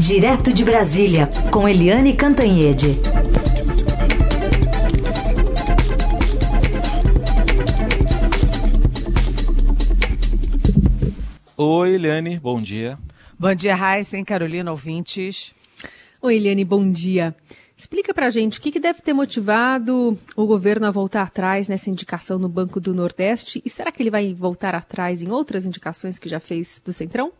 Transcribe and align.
Direto 0.00 0.54
de 0.54 0.64
Brasília, 0.64 1.28
com 1.52 1.68
Eliane 1.68 2.14
Cantanhede. 2.14 2.98
Oi, 11.54 11.94
Eliane, 11.96 12.38
bom 12.38 12.62
dia. 12.62 12.98
Bom 13.38 13.54
dia, 13.54 13.74
Raíssen, 13.74 14.24
Carolina, 14.24 14.70
ouvintes. 14.70 15.52
Oi, 16.22 16.36
Eliane, 16.36 16.64
bom 16.64 16.90
dia. 16.90 17.36
Explica 17.76 18.14
pra 18.14 18.30
gente 18.30 18.58
o 18.58 18.62
que, 18.62 18.72
que 18.72 18.80
deve 18.80 19.02
ter 19.02 19.12
motivado 19.12 20.18
o 20.34 20.46
governo 20.46 20.86
a 20.86 20.90
voltar 20.90 21.24
atrás 21.24 21.68
nessa 21.68 21.90
indicação 21.90 22.38
no 22.38 22.48
Banco 22.48 22.80
do 22.80 22.94
Nordeste 22.94 23.60
e 23.66 23.68
será 23.68 23.92
que 23.92 24.02
ele 24.02 24.10
vai 24.10 24.32
voltar 24.32 24.74
atrás 24.74 25.20
em 25.20 25.30
outras 25.30 25.66
indicações 25.66 26.18
que 26.18 26.28
já 26.28 26.40
fez 26.40 26.80
do 26.82 26.90
Centrão? 26.90 27.32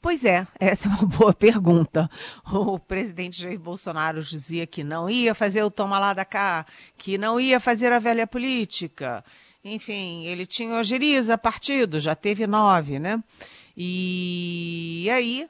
Pois 0.00 0.24
é, 0.24 0.46
essa 0.60 0.88
é 0.88 0.92
uma 0.92 1.06
boa 1.06 1.34
pergunta. 1.34 2.08
O 2.52 2.78
presidente 2.78 3.42
Jair 3.42 3.58
Bolsonaro 3.58 4.22
dizia 4.22 4.66
que 4.66 4.84
não 4.84 5.10
ia 5.10 5.34
fazer 5.34 5.62
o 5.62 5.70
toma 5.70 5.98
lá 5.98 6.14
da 6.14 6.24
cá, 6.24 6.64
que 6.96 7.18
não 7.18 7.40
ia 7.40 7.58
fazer 7.58 7.92
a 7.92 7.98
velha 7.98 8.26
política. 8.26 9.24
Enfim, 9.64 10.24
ele 10.24 10.46
tinha 10.46 10.76
ojeriza 10.76 11.36
partido, 11.36 11.98
já 11.98 12.14
teve 12.14 12.46
nove, 12.46 13.00
né? 13.00 13.22
E 13.76 15.08
aí 15.10 15.48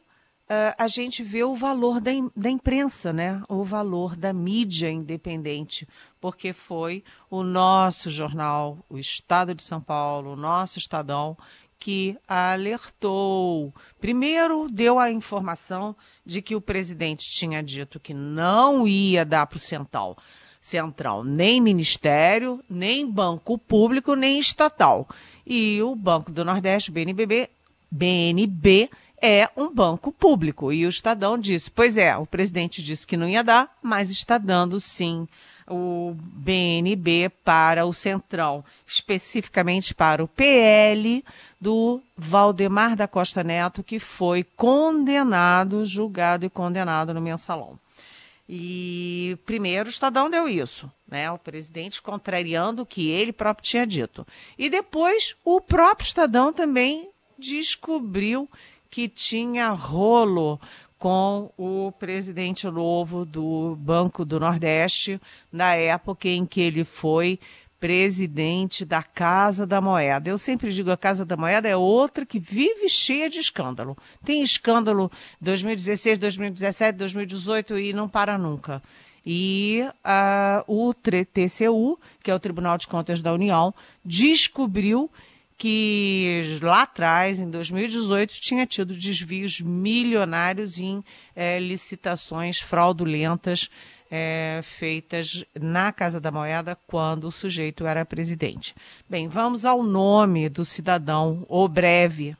uh, 0.48 0.74
a 0.78 0.88
gente 0.88 1.22
vê 1.22 1.44
o 1.44 1.54
valor 1.54 2.00
da 2.00 2.50
imprensa, 2.50 3.12
né? 3.12 3.42
O 3.50 3.64
valor 3.64 4.16
da 4.16 4.32
mídia 4.32 4.90
independente, 4.90 5.86
porque 6.18 6.54
foi 6.54 7.04
o 7.30 7.42
nosso 7.42 8.08
jornal, 8.08 8.78
o 8.88 8.98
Estado 8.98 9.54
de 9.54 9.62
São 9.62 9.80
Paulo, 9.80 10.32
o 10.32 10.36
nosso 10.36 10.78
Estadão, 10.78 11.36
que 11.78 12.16
alertou. 12.26 13.72
Primeiro, 14.00 14.66
deu 14.70 14.98
a 14.98 15.10
informação 15.10 15.94
de 16.24 16.42
que 16.42 16.56
o 16.56 16.60
presidente 16.60 17.30
tinha 17.30 17.62
dito 17.62 18.00
que 18.00 18.12
não 18.12 18.86
ia 18.86 19.24
dar 19.24 19.46
para 19.46 19.56
o 19.56 19.60
Central, 19.60 20.16
Central 20.60 21.24
nem 21.24 21.60
ministério, 21.60 22.62
nem 22.68 23.10
banco 23.10 23.56
público, 23.56 24.14
nem 24.14 24.38
estatal. 24.38 25.08
E 25.46 25.80
o 25.82 25.94
Banco 25.94 26.30
do 26.30 26.44
Nordeste, 26.44 26.90
BNBB, 26.90 27.48
BNB, 27.90 28.90
é 29.20 29.48
um 29.56 29.72
banco 29.72 30.12
público. 30.12 30.72
E 30.72 30.86
o 30.86 30.88
Estadão 30.88 31.38
disse: 31.38 31.70
pois 31.70 31.96
é, 31.96 32.16
o 32.16 32.26
presidente 32.26 32.82
disse 32.82 33.06
que 33.06 33.16
não 33.16 33.28
ia 33.28 33.42
dar, 33.42 33.76
mas 33.82 34.10
está 34.10 34.38
dando 34.38 34.80
sim 34.80 35.26
o 35.70 36.14
BNB 36.16 37.30
para 37.44 37.84
o 37.84 37.92
Centrão, 37.92 38.64
especificamente 38.86 39.94
para 39.94 40.24
o 40.24 40.28
PL 40.28 41.24
do 41.60 42.00
Valdemar 42.16 42.94
da 42.94 43.08
Costa 43.08 43.42
Neto, 43.42 43.82
que 43.82 43.98
foi 43.98 44.44
condenado, 44.44 45.84
julgado 45.84 46.46
e 46.46 46.50
condenado 46.50 47.12
no 47.12 47.20
mensalão. 47.20 47.78
E 48.48 49.36
primeiro 49.44 49.88
o 49.88 49.90
Estadão 49.90 50.30
deu 50.30 50.48
isso, 50.48 50.90
né? 51.06 51.30
O 51.30 51.36
presidente 51.36 52.00
contrariando 52.00 52.82
o 52.82 52.86
que 52.86 53.10
ele 53.10 53.32
próprio 53.32 53.68
tinha 53.68 53.86
dito. 53.86 54.26
E 54.56 54.70
depois 54.70 55.36
o 55.44 55.60
próprio 55.60 56.06
Estadão 56.06 56.52
também 56.52 57.10
descobriu 57.38 58.48
que 58.90 59.06
tinha 59.06 59.68
rolo 59.68 60.58
com 60.98 61.50
o 61.56 61.92
presidente 61.92 62.66
novo 62.66 63.24
do 63.24 63.76
Banco 63.76 64.24
do 64.24 64.40
Nordeste, 64.40 65.20
na 65.52 65.74
época 65.74 66.28
em 66.28 66.44
que 66.44 66.60
ele 66.60 66.82
foi 66.84 67.38
presidente 67.80 68.84
da 68.84 69.02
Casa 69.02 69.66
da 69.66 69.80
Moeda. 69.80 70.28
Eu 70.28 70.38
sempre 70.38 70.72
digo 70.72 70.90
a 70.90 70.96
Casa 70.96 71.24
da 71.24 71.36
Moeda 71.36 71.68
é 71.68 71.76
outra 71.76 72.26
que 72.26 72.38
vive 72.38 72.88
cheia 72.88 73.30
de 73.30 73.38
escândalo. 73.38 73.96
Tem 74.24 74.42
escândalo 74.42 75.10
2016, 75.40 76.18
2017, 76.18 76.96
2018 76.98 77.78
e 77.78 77.92
não 77.92 78.08
para 78.08 78.36
nunca. 78.36 78.82
E 79.24 79.84
uh, 79.86 80.64
o 80.66 80.94
TCU, 80.94 81.98
que 82.22 82.30
é 82.30 82.34
o 82.34 82.40
Tribunal 82.40 82.78
de 82.78 82.86
Contas 82.86 83.20
da 83.20 83.32
União, 83.32 83.74
descobriu 84.04 85.10
que 85.58 86.58
lá 86.62 86.82
atrás, 86.82 87.40
em 87.40 87.50
2018, 87.50 88.40
tinha 88.40 88.64
tido 88.64 88.94
desvios 88.94 89.60
milionários 89.60 90.78
em 90.78 91.02
é, 91.34 91.58
licitações 91.58 92.60
fraudulentas 92.60 93.68
é, 94.10 94.60
feitas 94.62 95.44
na 95.58 95.92
Casa 95.92 96.20
da 96.20 96.30
Moeda 96.30 96.76
quando 96.86 97.24
o 97.24 97.32
sujeito 97.32 97.86
era 97.86 98.04
presidente. 98.04 98.74
Bem, 99.08 99.28
vamos 99.28 99.64
ao 99.64 99.82
nome 99.82 100.48
do 100.48 100.64
cidadão, 100.64 101.44
o 101.48 101.68
breve, 101.68 102.36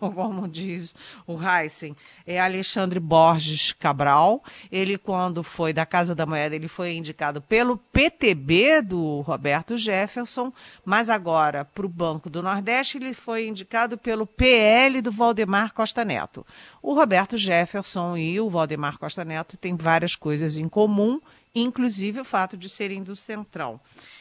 como 0.14 0.48
diz 0.48 0.94
o 1.26 1.36
Heisen, 1.38 1.94
é 2.26 2.40
Alexandre 2.40 2.98
Borges 2.98 3.72
Cabral. 3.72 4.42
Ele, 4.72 4.96
quando 4.96 5.42
foi 5.42 5.72
da 5.72 5.84
Casa 5.84 6.14
da 6.14 6.24
Moeda, 6.24 6.56
ele 6.56 6.68
foi 6.68 6.94
indicado 6.94 7.42
pelo 7.42 7.76
PTB 7.76 8.80
do 8.82 9.20
Roberto 9.20 9.76
Jefferson, 9.76 10.52
mas 10.84 11.10
agora, 11.10 11.64
para 11.64 11.84
o 11.84 11.88
Banco 11.88 12.30
do 12.30 12.42
Nordeste, 12.42 12.96
ele 12.96 13.12
foi 13.12 13.46
indicado 13.46 13.98
pelo 13.98 14.26
PL 14.26 15.02
do 15.02 15.12
Valdemar 15.12 15.74
Costa 15.74 16.04
Neto. 16.04 16.46
O 16.82 16.94
Roberto 16.94 17.36
Jefferson 17.36 18.16
e 18.16 18.40
o 18.40 18.48
Valdemar 18.48 18.98
Costa 18.98 19.24
Neto 19.24 19.56
têm 19.56 19.76
várias 19.76 20.16
coisas 20.16 20.56
em 20.56 20.68
comum, 20.68 21.20
inclusive 21.54 22.20
o 22.20 22.24
fato 22.24 22.56
de 22.56 22.68
serem 22.68 23.02
do 23.02 23.14
Centrão. 23.14 23.80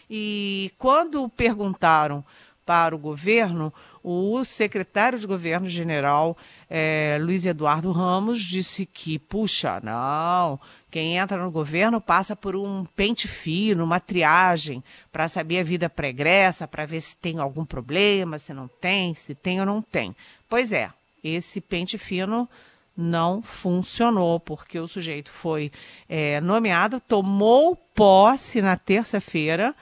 E 0.09 0.71
quando 0.77 1.29
perguntaram 1.29 2.25
para 2.69 2.95
o 2.95 2.99
governo, 2.99 3.73
o 4.03 4.45
secretário 4.45 5.17
de 5.17 5.25
governo 5.25 5.67
general, 5.67 6.37
é, 6.69 7.17
Luiz 7.19 7.43
Eduardo 7.43 7.91
Ramos, 7.91 8.43
disse 8.43 8.85
que, 8.85 9.17
puxa, 9.17 9.79
não, 9.81 10.59
quem 10.91 11.17
entra 11.17 11.43
no 11.43 11.49
governo 11.49 11.99
passa 11.99 12.35
por 12.35 12.55
um 12.55 12.85
pente 12.95 13.27
fino, 13.27 13.83
uma 13.83 13.99
triagem, 13.99 14.83
para 15.11 15.27
saber 15.27 15.61
a 15.61 15.63
vida 15.63 15.89
pregressa, 15.89 16.67
para 16.67 16.85
ver 16.85 17.01
se 17.01 17.15
tem 17.15 17.39
algum 17.39 17.65
problema, 17.65 18.37
se 18.37 18.53
não 18.53 18.67
tem, 18.67 19.15
se 19.15 19.33
tem 19.33 19.59
ou 19.59 19.65
não 19.65 19.81
tem. 19.81 20.15
Pois 20.47 20.71
é, 20.71 20.91
esse 21.23 21.59
pente 21.59 21.97
fino 21.97 22.47
não 22.95 23.41
funcionou, 23.41 24.39
porque 24.39 24.79
o 24.79 24.87
sujeito 24.87 25.31
foi 25.31 25.71
é, 26.07 26.39
nomeado, 26.39 26.99
tomou 26.99 27.75
posse 27.75 28.61
na 28.61 28.77
terça-feira, 28.77 29.73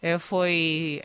é, 0.00 0.18
foi 0.18 1.02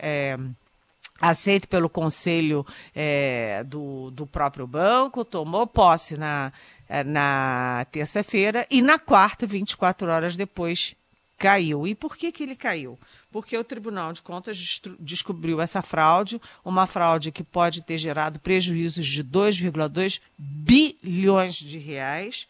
aceito 1.20 1.68
pelo 1.68 1.88
conselho 1.88 2.66
é, 2.94 3.64
do, 3.64 4.10
do 4.10 4.26
próprio 4.26 4.66
banco, 4.66 5.24
tomou 5.24 5.66
posse 5.66 6.16
na, 6.16 6.52
é, 6.88 7.02
na 7.02 7.86
terça-feira 7.90 8.66
e 8.70 8.82
na 8.82 8.98
quarta, 8.98 9.46
24 9.46 10.08
horas 10.08 10.36
depois, 10.36 10.94
caiu. 11.38 11.86
E 11.86 11.94
por 11.94 12.16
que, 12.16 12.32
que 12.32 12.42
ele 12.42 12.56
caiu? 12.56 12.98
Porque 13.30 13.56
o 13.56 13.64
Tribunal 13.64 14.12
de 14.12 14.20
Contas 14.22 14.80
descobriu 14.98 15.60
essa 15.60 15.80
fraude, 15.82 16.40
uma 16.64 16.86
fraude 16.86 17.30
que 17.30 17.44
pode 17.44 17.82
ter 17.82 17.98
gerado 17.98 18.40
prejuízos 18.40 19.06
de 19.06 19.22
2,2 19.22 20.20
bilhões 20.38 21.56
de 21.56 21.78
reais, 21.78 22.48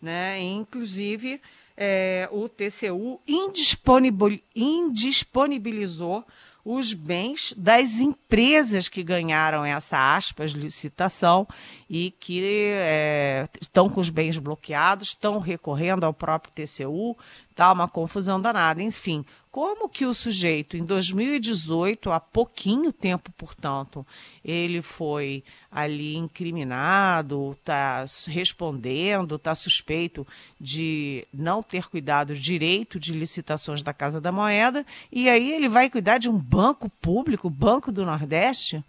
né? 0.00 0.40
inclusive 0.40 1.40
é, 1.76 2.28
o 2.30 2.48
TCU 2.48 3.20
indisponibilizou 3.26 6.24
os 6.70 6.92
bens 6.92 7.54
das 7.56 7.98
empresas 7.98 8.88
que 8.88 9.02
ganharam 9.02 9.64
essa 9.64 10.14
aspas 10.14 10.50
licitação 10.50 11.48
e 11.88 12.10
que 12.10 12.42
é, 12.74 13.48
estão 13.58 13.88
com 13.88 14.02
os 14.02 14.10
bens 14.10 14.36
bloqueados, 14.38 15.08
estão 15.08 15.38
recorrendo 15.38 16.04
ao 16.04 16.12
próprio 16.12 16.52
TCU, 16.52 17.16
tá 17.58 17.72
uma 17.72 17.88
confusão 17.88 18.40
danada. 18.40 18.80
Enfim, 18.80 19.24
como 19.50 19.88
que 19.88 20.06
o 20.06 20.14
sujeito, 20.14 20.76
em 20.76 20.84
2018, 20.84 22.12
há 22.12 22.20
pouquinho 22.20 22.92
tempo, 22.92 23.32
portanto, 23.36 24.06
ele 24.44 24.80
foi 24.80 25.42
ali 25.68 26.14
incriminado, 26.14 27.56
está 27.58 28.04
respondendo, 28.28 29.34
está 29.34 29.56
suspeito 29.56 30.24
de 30.60 31.26
não 31.34 31.60
ter 31.60 31.88
cuidado 31.88 32.32
direito 32.32 32.96
de 32.96 33.12
licitações 33.12 33.82
da 33.82 33.92
Casa 33.92 34.20
da 34.20 34.30
Moeda, 34.30 34.86
e 35.10 35.28
aí 35.28 35.50
ele 35.50 35.68
vai 35.68 35.90
cuidar 35.90 36.18
de 36.18 36.28
um 36.28 36.38
banco 36.38 36.88
público, 36.88 37.50
Banco 37.50 37.90
do 37.90 38.06
Nordeste? 38.06 38.84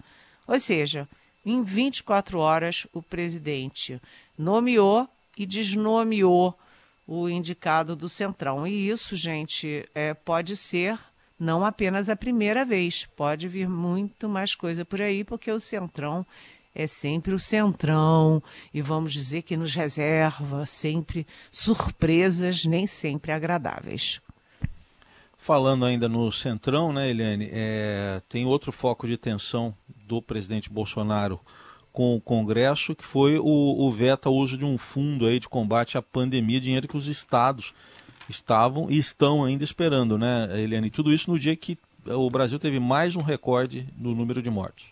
Ou 0.47 0.59
seja, 0.59 1.09
em 1.43 1.63
24 1.63 2.37
horas, 2.37 2.85
o 2.93 3.01
presidente 3.01 3.99
nomeou 4.37 5.09
e 5.35 5.47
desnomeou 5.47 6.55
o 7.11 7.27
indicado 7.27 7.95
do 7.95 8.07
Centrão. 8.07 8.67
E 8.67 8.87
isso, 8.87 9.15
gente, 9.15 9.83
é, 9.95 10.13
pode 10.13 10.55
ser 10.55 10.99
não 11.39 11.65
apenas 11.65 12.07
a 12.07 12.15
primeira 12.15 12.63
vez, 12.63 13.07
pode 13.15 13.47
vir 13.47 13.67
muito 13.67 14.29
mais 14.29 14.53
coisa 14.53 14.85
por 14.85 15.01
aí, 15.01 15.23
porque 15.23 15.51
o 15.51 15.59
Centrão 15.59 16.23
é 16.75 16.85
sempre 16.85 17.33
o 17.33 17.39
Centrão 17.39 18.43
e 18.71 18.79
vamos 18.79 19.11
dizer 19.11 19.41
que 19.41 19.57
nos 19.57 19.73
reserva 19.73 20.67
sempre 20.67 21.25
surpresas 21.51 22.65
nem 22.65 22.85
sempre 22.85 23.31
agradáveis. 23.31 24.21
Falando 25.35 25.85
ainda 25.85 26.07
no 26.07 26.31
Centrão, 26.31 26.93
né, 26.93 27.09
Eliane, 27.09 27.49
é, 27.51 28.21
tem 28.29 28.45
outro 28.45 28.71
foco 28.71 29.07
de 29.07 29.17
tensão 29.17 29.73
do 30.05 30.21
presidente 30.21 30.69
Bolsonaro 30.69 31.39
com 31.99 32.15
o 32.15 32.21
Congresso, 32.21 32.95
que 32.95 33.03
foi 33.03 33.37
o, 33.37 33.43
o 33.43 33.91
veto 33.91 34.29
ao 34.29 34.35
uso 34.35 34.57
de 34.57 34.63
um 34.63 34.77
fundo 34.77 35.25
aí 35.25 35.37
de 35.37 35.49
combate 35.49 35.97
à 35.97 36.01
pandemia, 36.01 36.61
dinheiro 36.61 36.87
que 36.87 36.95
os 36.95 37.07
estados 37.07 37.73
estavam 38.29 38.89
e 38.89 38.97
estão 38.97 39.43
ainda 39.43 39.65
esperando, 39.65 40.17
né, 40.17 40.47
Eliane? 40.61 40.89
Tudo 40.89 41.13
isso 41.13 41.29
no 41.29 41.37
dia 41.37 41.53
que 41.57 41.77
o 42.05 42.29
Brasil 42.29 42.57
teve 42.57 42.79
mais 42.79 43.17
um 43.17 43.21
recorde 43.21 43.85
no 43.97 44.15
número 44.15 44.41
de 44.41 44.49
mortos. 44.49 44.85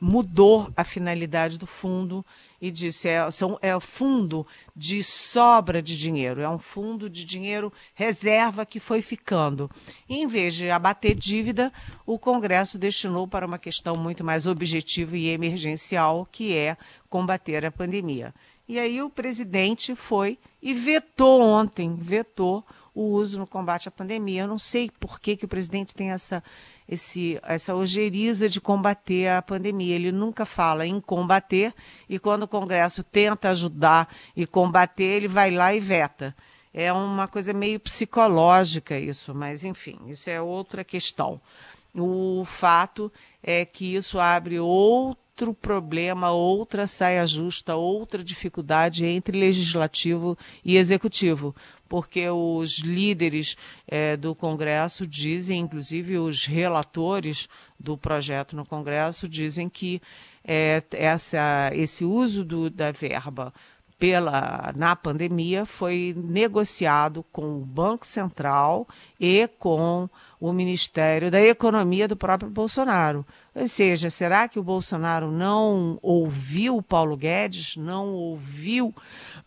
mudou 0.00 0.72
a 0.74 0.82
finalidade 0.82 1.58
do 1.58 1.66
fundo 1.66 2.24
e 2.60 2.70
disse 2.70 3.08
é, 3.08 3.30
são, 3.30 3.58
é 3.60 3.78
fundo 3.78 4.46
de 4.74 5.02
sobra 5.02 5.82
de 5.82 5.96
dinheiro, 5.96 6.40
é 6.40 6.48
um 6.48 6.58
fundo 6.58 7.08
de 7.08 7.24
dinheiro 7.24 7.70
reserva 7.94 8.64
que 8.64 8.80
foi 8.80 9.02
ficando. 9.02 9.70
E, 10.08 10.16
em 10.16 10.26
vez 10.26 10.54
de 10.54 10.70
abater 10.70 11.14
dívida, 11.14 11.70
o 12.06 12.18
Congresso 12.18 12.78
destinou 12.78 13.28
para 13.28 13.46
uma 13.46 13.58
questão 13.58 13.94
muito 13.96 14.24
mais 14.24 14.46
objetiva 14.46 15.16
e 15.16 15.28
emergencial, 15.28 16.26
que 16.30 16.56
é 16.56 16.76
combater 17.08 17.64
a 17.64 17.70
pandemia. 17.70 18.34
E 18.70 18.78
aí 18.78 19.02
o 19.02 19.10
presidente 19.10 19.96
foi 19.96 20.38
e 20.62 20.72
vetou 20.72 21.40
ontem, 21.40 21.92
vetou 21.96 22.64
o 22.94 23.02
uso 23.02 23.36
no 23.40 23.44
combate 23.44 23.88
à 23.88 23.90
pandemia. 23.90 24.42
Eu 24.42 24.46
não 24.46 24.58
sei 24.58 24.88
por 24.88 25.18
que, 25.18 25.36
que 25.36 25.44
o 25.44 25.48
presidente 25.48 25.92
tem 25.92 26.12
essa, 26.12 26.40
esse, 26.88 27.36
essa 27.42 27.74
ojeriza 27.74 28.48
de 28.48 28.60
combater 28.60 29.26
a 29.26 29.42
pandemia. 29.42 29.96
Ele 29.96 30.12
nunca 30.12 30.46
fala 30.46 30.86
em 30.86 31.00
combater 31.00 31.74
e 32.08 32.16
quando 32.16 32.44
o 32.44 32.48
Congresso 32.48 33.02
tenta 33.02 33.50
ajudar 33.50 34.08
e 34.36 34.46
combater, 34.46 35.02
ele 35.02 35.26
vai 35.26 35.50
lá 35.50 35.74
e 35.74 35.80
veta. 35.80 36.32
É 36.72 36.92
uma 36.92 37.26
coisa 37.26 37.52
meio 37.52 37.80
psicológica 37.80 38.96
isso, 38.96 39.34
mas 39.34 39.64
enfim, 39.64 39.98
isso 40.06 40.30
é 40.30 40.40
outra 40.40 40.84
questão. 40.84 41.40
O 41.92 42.44
fato 42.44 43.12
é 43.42 43.64
que 43.64 43.96
isso 43.96 44.20
abre 44.20 44.60
outro 44.60 45.19
outro 45.40 45.54
problema, 45.54 46.30
outra 46.30 46.86
saia 46.86 47.26
justa, 47.26 47.74
outra 47.74 48.22
dificuldade 48.22 49.06
entre 49.06 49.38
legislativo 49.38 50.36
e 50.62 50.76
executivo, 50.76 51.54
porque 51.88 52.28
os 52.28 52.80
líderes 52.80 53.56
é, 53.88 54.18
do 54.18 54.34
Congresso 54.34 55.06
dizem, 55.06 55.60
inclusive 55.60 56.18
os 56.18 56.44
relatores 56.44 57.48
do 57.78 57.96
projeto 57.96 58.54
no 58.54 58.66
Congresso, 58.66 59.26
dizem 59.26 59.68
que 59.68 60.02
é, 60.44 60.82
essa, 60.92 61.70
esse 61.72 62.04
uso 62.04 62.44
do, 62.44 62.68
da 62.68 62.92
verba 62.92 63.52
pela, 63.98 64.72
na 64.76 64.94
pandemia 64.94 65.64
foi 65.64 66.14
negociado 66.16 67.24
com 67.32 67.56
o 67.56 67.64
Banco 67.64 68.06
Central 68.06 68.86
e 69.18 69.48
com 69.58 70.08
o 70.40 70.54
Ministério 70.54 71.30
da 71.30 71.40
Economia 71.40 72.08
do 72.08 72.16
próprio 72.16 72.50
Bolsonaro. 72.50 73.26
Ou 73.54 73.68
seja, 73.68 74.08
será 74.08 74.48
que 74.48 74.58
o 74.58 74.62
Bolsonaro 74.62 75.30
não 75.30 75.98
ouviu 76.00 76.78
o 76.78 76.82
Paulo 76.82 77.16
Guedes, 77.16 77.76
não 77.76 78.14
ouviu 78.14 78.94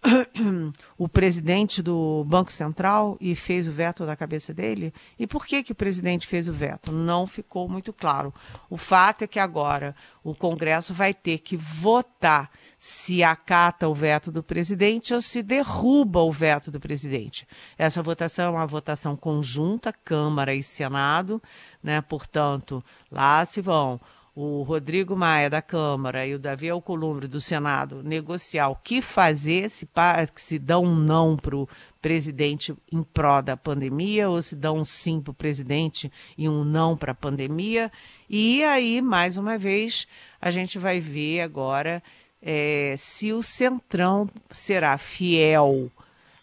o 0.95 1.09
presidente 1.09 1.81
do 1.81 2.23
Banco 2.27 2.51
Central 2.51 3.17
e 3.19 3.33
fez 3.33 3.67
o 3.67 3.71
veto 3.71 4.05
da 4.05 4.15
cabeça 4.15 4.53
dele? 4.53 4.93
E 5.17 5.25
por 5.25 5.47
que, 5.47 5.63
que 5.63 5.71
o 5.71 5.75
presidente 5.75 6.27
fez 6.27 6.47
o 6.47 6.53
veto? 6.53 6.91
Não 6.91 7.25
ficou 7.25 7.67
muito 7.67 7.91
claro. 7.91 8.31
O 8.69 8.77
fato 8.77 9.23
é 9.23 9.27
que 9.27 9.39
agora 9.39 9.95
o 10.23 10.35
Congresso 10.35 10.93
vai 10.93 11.13
ter 11.13 11.39
que 11.39 11.57
votar 11.57 12.51
se 12.85 13.23
acata 13.23 13.87
o 13.87 13.95
veto 13.95 14.29
do 14.29 14.43
presidente 14.43 15.13
ou 15.13 15.21
se 15.21 15.41
derruba 15.41 16.19
o 16.19 16.29
veto 16.29 16.69
do 16.69 16.81
presidente. 16.81 17.47
Essa 17.77 18.03
votação 18.03 18.43
é 18.43 18.49
uma 18.49 18.67
votação 18.67 19.15
conjunta, 19.15 19.93
Câmara 19.93 20.53
e 20.53 20.61
Senado, 20.61 21.41
né? 21.81 22.01
Portanto, 22.01 22.83
lá 23.09 23.45
se 23.45 23.61
vão 23.61 24.01
o 24.35 24.63
Rodrigo 24.63 25.15
Maia 25.15 25.49
da 25.49 25.61
Câmara 25.61 26.27
e 26.27 26.35
o 26.35 26.39
Davi 26.39 26.69
Alcolumbre 26.69 27.25
do 27.25 27.39
Senado 27.39 28.03
negociar 28.03 28.67
o 28.67 28.75
que 28.75 29.01
fazer, 29.01 29.69
se, 29.69 29.87
se 30.35 30.59
dão 30.59 30.83
um 30.83 30.95
não 30.95 31.37
para 31.37 31.55
o 31.55 31.69
presidente 32.01 32.75
em 32.91 33.01
pró 33.01 33.41
da 33.41 33.55
pandemia 33.55 34.29
ou 34.29 34.41
se 34.41 34.57
dão 34.57 34.79
um 34.79 34.83
sim 34.83 35.21
para 35.21 35.31
o 35.31 35.35
presidente 35.35 36.11
e 36.37 36.49
um 36.49 36.65
não 36.65 36.97
para 36.97 37.13
a 37.13 37.15
pandemia. 37.15 37.89
E 38.29 38.61
aí, 38.61 39.01
mais 39.01 39.37
uma 39.37 39.57
vez, 39.57 40.05
a 40.41 40.51
gente 40.51 40.77
vai 40.77 40.99
ver 40.99 41.39
agora 41.39 42.03
é, 42.45 42.95
se 42.97 43.31
o 43.31 43.41
Centrão 43.41 44.29
será 44.51 44.97
fiel 44.97 45.89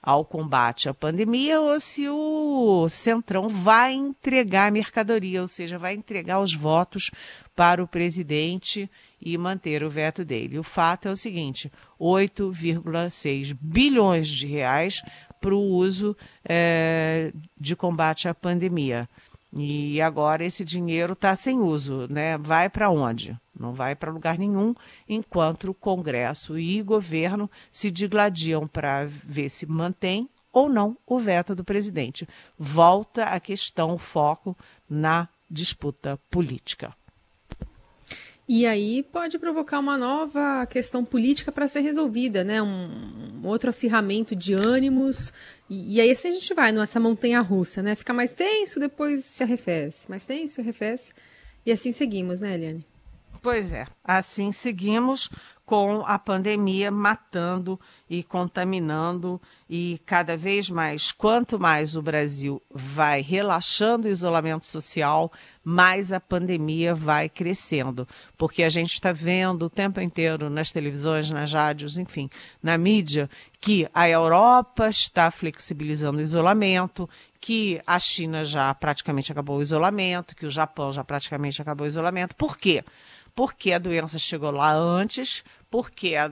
ao 0.02 0.24
combate 0.24 0.88
à 0.88 0.94
pandemia 0.94 1.60
ou 1.60 1.78
se 1.78 2.08
o 2.08 2.88
Centrão 2.88 3.48
vai 3.48 3.92
entregar 3.92 4.68
a 4.68 4.70
mercadoria, 4.70 5.42
ou 5.42 5.48
seja, 5.48 5.76
vai 5.76 5.94
entregar 5.94 6.40
os 6.40 6.54
votos 6.54 7.10
para 7.54 7.84
o 7.84 7.86
presidente 7.86 8.90
e 9.20 9.36
manter 9.36 9.84
o 9.84 9.90
veto 9.90 10.24
dele. 10.24 10.58
O 10.58 10.62
fato 10.62 11.06
é 11.06 11.10
o 11.10 11.16
seguinte: 11.16 11.70
8,6 12.00 13.54
bilhões 13.60 14.28
de 14.28 14.46
reais 14.46 15.02
para 15.38 15.54
o 15.54 15.60
uso 15.60 16.16
é, 16.42 17.30
de 17.58 17.76
combate 17.76 18.26
à 18.26 18.34
pandemia. 18.34 19.06
E 19.52 20.00
agora 20.00 20.44
esse 20.44 20.64
dinheiro 20.64 21.14
está 21.14 21.34
sem 21.34 21.58
uso, 21.58 22.06
né? 22.08 22.38
Vai 22.38 22.70
para 22.70 22.88
onde? 22.88 23.36
Não 23.58 23.72
vai 23.72 23.96
para 23.96 24.12
lugar 24.12 24.38
nenhum, 24.38 24.74
enquanto 25.08 25.70
o 25.70 25.74
Congresso 25.74 26.58
e 26.58 26.80
governo 26.82 27.50
se 27.70 27.90
digladiam 27.90 28.66
para 28.66 29.06
ver 29.06 29.48
se 29.48 29.66
mantém 29.66 30.28
ou 30.52 30.68
não 30.68 30.96
o 31.06 31.18
veto 31.18 31.54
do 31.54 31.64
presidente. 31.64 32.28
Volta 32.58 33.24
a 33.24 33.40
questão, 33.40 33.94
o 33.94 33.98
foco 33.98 34.56
na 34.88 35.28
disputa 35.50 36.18
política. 36.30 36.94
E 38.52 38.66
aí 38.66 39.04
pode 39.04 39.38
provocar 39.38 39.78
uma 39.78 39.96
nova 39.96 40.66
questão 40.66 41.04
política 41.04 41.52
para 41.52 41.68
ser 41.68 41.82
resolvida, 41.82 42.42
né? 42.42 42.60
Um, 42.60 42.66
um, 43.44 43.46
outro 43.46 43.68
acirramento 43.68 44.34
de 44.34 44.52
ânimos. 44.52 45.32
E, 45.68 45.94
e 45.94 46.00
aí 46.00 46.10
assim 46.10 46.26
a 46.26 46.32
gente 46.32 46.52
vai 46.52 46.72
nessa 46.72 46.98
montanha 46.98 47.40
russa, 47.42 47.80
né? 47.80 47.94
Fica 47.94 48.12
mais 48.12 48.34
tenso, 48.34 48.80
depois 48.80 49.24
se 49.24 49.44
arrefece. 49.44 50.10
Mais 50.10 50.26
tenso, 50.26 50.60
arrefece. 50.60 51.12
E 51.64 51.70
assim 51.70 51.92
seguimos, 51.92 52.40
né, 52.40 52.54
Eliane? 52.54 52.84
Pois 53.42 53.72
é, 53.72 53.86
assim 54.04 54.52
seguimos 54.52 55.30
com 55.70 56.02
a 56.04 56.18
pandemia 56.18 56.90
matando 56.90 57.78
e 58.08 58.24
contaminando 58.24 59.40
e 59.68 60.00
cada 60.04 60.36
vez 60.36 60.68
mais, 60.68 61.12
quanto 61.12 61.60
mais 61.60 61.94
o 61.94 62.02
Brasil 62.02 62.60
vai 62.68 63.22
relaxando 63.22 64.08
o 64.08 64.10
isolamento 64.10 64.66
social, 64.66 65.30
mais 65.62 66.10
a 66.10 66.18
pandemia 66.18 66.92
vai 66.92 67.28
crescendo, 67.28 68.04
porque 68.36 68.64
a 68.64 68.68
gente 68.68 68.94
está 68.94 69.12
vendo 69.12 69.66
o 69.66 69.70
tempo 69.70 70.00
inteiro 70.00 70.50
nas 70.50 70.72
televisões, 70.72 71.30
nas 71.30 71.52
rádios, 71.52 71.96
enfim, 71.96 72.28
na 72.60 72.76
mídia, 72.76 73.30
que 73.60 73.88
a 73.94 74.08
Europa 74.08 74.88
está 74.88 75.30
flexibilizando 75.30 76.18
o 76.18 76.22
isolamento, 76.22 77.08
que 77.40 77.80
a 77.86 77.98
China 78.00 78.44
já 78.44 78.74
praticamente 78.74 79.30
acabou 79.30 79.58
o 79.58 79.62
isolamento, 79.62 80.34
que 80.34 80.46
o 80.46 80.50
Japão 80.50 80.92
já 80.92 81.04
praticamente 81.04 81.62
acabou 81.62 81.84
o 81.84 81.88
isolamento. 81.88 82.34
Por 82.34 82.58
quê? 82.58 82.82
Porque 83.34 83.72
a 83.72 83.78
doença 83.78 84.18
chegou 84.18 84.50
lá 84.50 84.72
antes, 84.72 85.44
porque 85.70 86.16
a, 86.16 86.30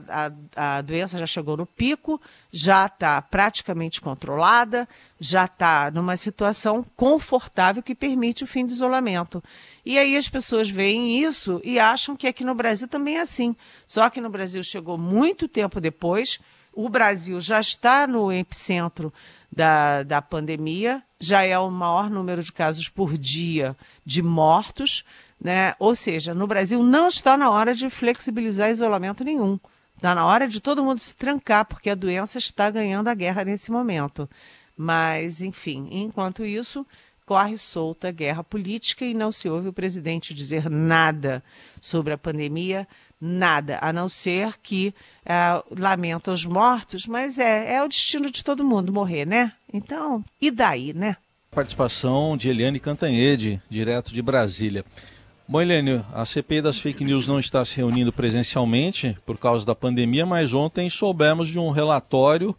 a, 0.55 0.77
a 0.77 0.81
doença 0.81 1.17
já 1.17 1.25
chegou 1.25 1.55
no 1.55 1.65
pico, 1.65 2.21
já 2.51 2.87
está 2.87 3.21
praticamente 3.21 4.01
controlada, 4.01 4.87
já 5.19 5.45
está 5.45 5.89
numa 5.89 6.17
situação 6.17 6.85
confortável 6.95 7.81
que 7.81 7.95
permite 7.95 8.43
o 8.43 8.47
fim 8.47 8.65
do 8.65 8.73
isolamento. 8.73 9.41
E 9.85 9.97
aí 9.97 10.17
as 10.17 10.27
pessoas 10.27 10.69
veem 10.69 11.23
isso 11.23 11.61
e 11.63 11.79
acham 11.79 12.15
que 12.17 12.27
aqui 12.27 12.43
no 12.43 12.53
Brasil 12.53 12.87
também 12.87 13.17
é 13.17 13.21
assim. 13.21 13.55
Só 13.87 14.09
que 14.09 14.19
no 14.19 14.29
Brasil 14.29 14.61
chegou 14.61 14.97
muito 14.97 15.47
tempo 15.47 15.79
depois, 15.79 16.39
o 16.73 16.89
Brasil 16.89 17.39
já 17.39 17.59
está 17.59 18.05
no 18.05 18.31
epicentro 18.31 19.11
da, 19.51 20.03
da 20.03 20.21
pandemia, 20.21 21.01
já 21.19 21.43
é 21.43 21.57
o 21.57 21.71
maior 21.71 22.09
número 22.09 22.43
de 22.43 22.51
casos 22.51 22.87
por 22.87 23.17
dia 23.17 23.75
de 24.05 24.21
mortos, 24.21 25.03
né? 25.41 25.73
Ou 25.79 25.95
seja, 25.95 26.33
no 26.33 26.47
Brasil 26.47 26.83
não 26.83 27.07
está 27.07 27.37
na 27.37 27.49
hora 27.49 27.73
de 27.73 27.89
flexibilizar 27.89 28.69
isolamento 28.69 29.23
nenhum. 29.23 29.59
Está 29.95 30.15
na 30.15 30.25
hora 30.25 30.47
de 30.47 30.61
todo 30.61 30.83
mundo 30.83 30.99
se 30.99 31.15
trancar, 31.15 31.65
porque 31.65 31.89
a 31.89 31.95
doença 31.95 32.37
está 32.37 32.69
ganhando 32.69 33.09
a 33.09 33.13
guerra 33.13 33.43
nesse 33.43 33.71
momento. 33.71 34.29
Mas, 34.75 35.41
enfim, 35.41 35.89
enquanto 35.91 36.45
isso, 36.45 36.85
corre 37.25 37.57
solta 37.57 38.07
a 38.07 38.11
guerra 38.11 38.43
política 38.43 39.05
e 39.05 39.13
não 39.13 39.31
se 39.31 39.49
ouve 39.49 39.67
o 39.67 39.73
presidente 39.73 40.33
dizer 40.33 40.69
nada 40.69 41.43
sobre 41.81 42.13
a 42.13 42.17
pandemia, 42.17 42.87
nada, 43.19 43.77
a 43.81 43.91
não 43.91 44.07
ser 44.07 44.57
que 44.63 44.93
é, 45.25 45.61
lamenta 45.77 46.31
os 46.31 46.45
mortos, 46.45 47.05
mas 47.05 47.37
é, 47.37 47.75
é 47.75 47.83
o 47.83 47.87
destino 47.87 48.31
de 48.31 48.43
todo 48.43 48.63
mundo 48.63 48.93
morrer, 48.93 49.25
né? 49.25 49.51
Então, 49.71 50.23
e 50.41 50.49
daí, 50.49 50.93
né? 50.93 51.17
Participação 51.51 52.37
de 52.37 52.49
Eliane 52.49 52.79
Cantanhede, 52.79 53.61
direto 53.69 54.13
de 54.13 54.21
Brasília. 54.21 54.85
Bom, 55.51 55.57
a 56.13 56.25
CPI 56.27 56.61
das 56.61 56.77
fake 56.77 57.03
news 57.03 57.25
não 57.25 57.39
está 57.39 57.65
se 57.65 57.75
reunindo 57.75 58.13
presencialmente 58.13 59.17
por 59.25 59.35
causa 59.35 59.65
da 59.65 59.73
pandemia, 59.73 60.23
mas 60.23 60.53
ontem 60.53 60.91
soubemos 60.91 61.49
de 61.49 61.57
um 61.57 61.71
relatório 61.71 62.55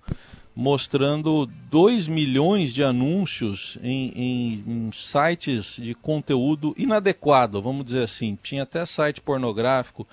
mostrando 0.56 1.48
2 1.70 2.08
milhões 2.08 2.74
de 2.74 2.82
anúncios 2.82 3.78
em, 3.80 4.08
em, 4.16 4.64
em, 4.66 4.90
sites 4.92 5.76
de 5.80 5.94
conteúdo 5.94 6.74
inadequado, 6.76 7.62
vamos 7.62 7.84
dizer 7.84 8.02
assim. 8.02 8.36
Tinha 8.42 8.64
até 8.64 8.84
site 8.84 9.20
pornográfico, 9.20 10.04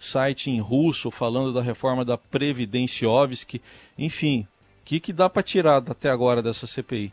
site 0.00 0.50
em 0.50 0.58
russo 0.58 1.12
falando 1.12 1.52
da 1.52 1.62
reforma 1.62 2.04
da 2.04 2.18
Previdenciovski. 2.18 3.62
Enfim, 3.96 4.40
o 4.40 4.84
que, 4.84 4.98
que 4.98 5.12
dá 5.12 5.30
para 5.30 5.44
tirar 5.44 5.76
até 5.76 6.10
agora 6.10 6.42
dessa 6.42 6.66
CPI? 6.66 7.12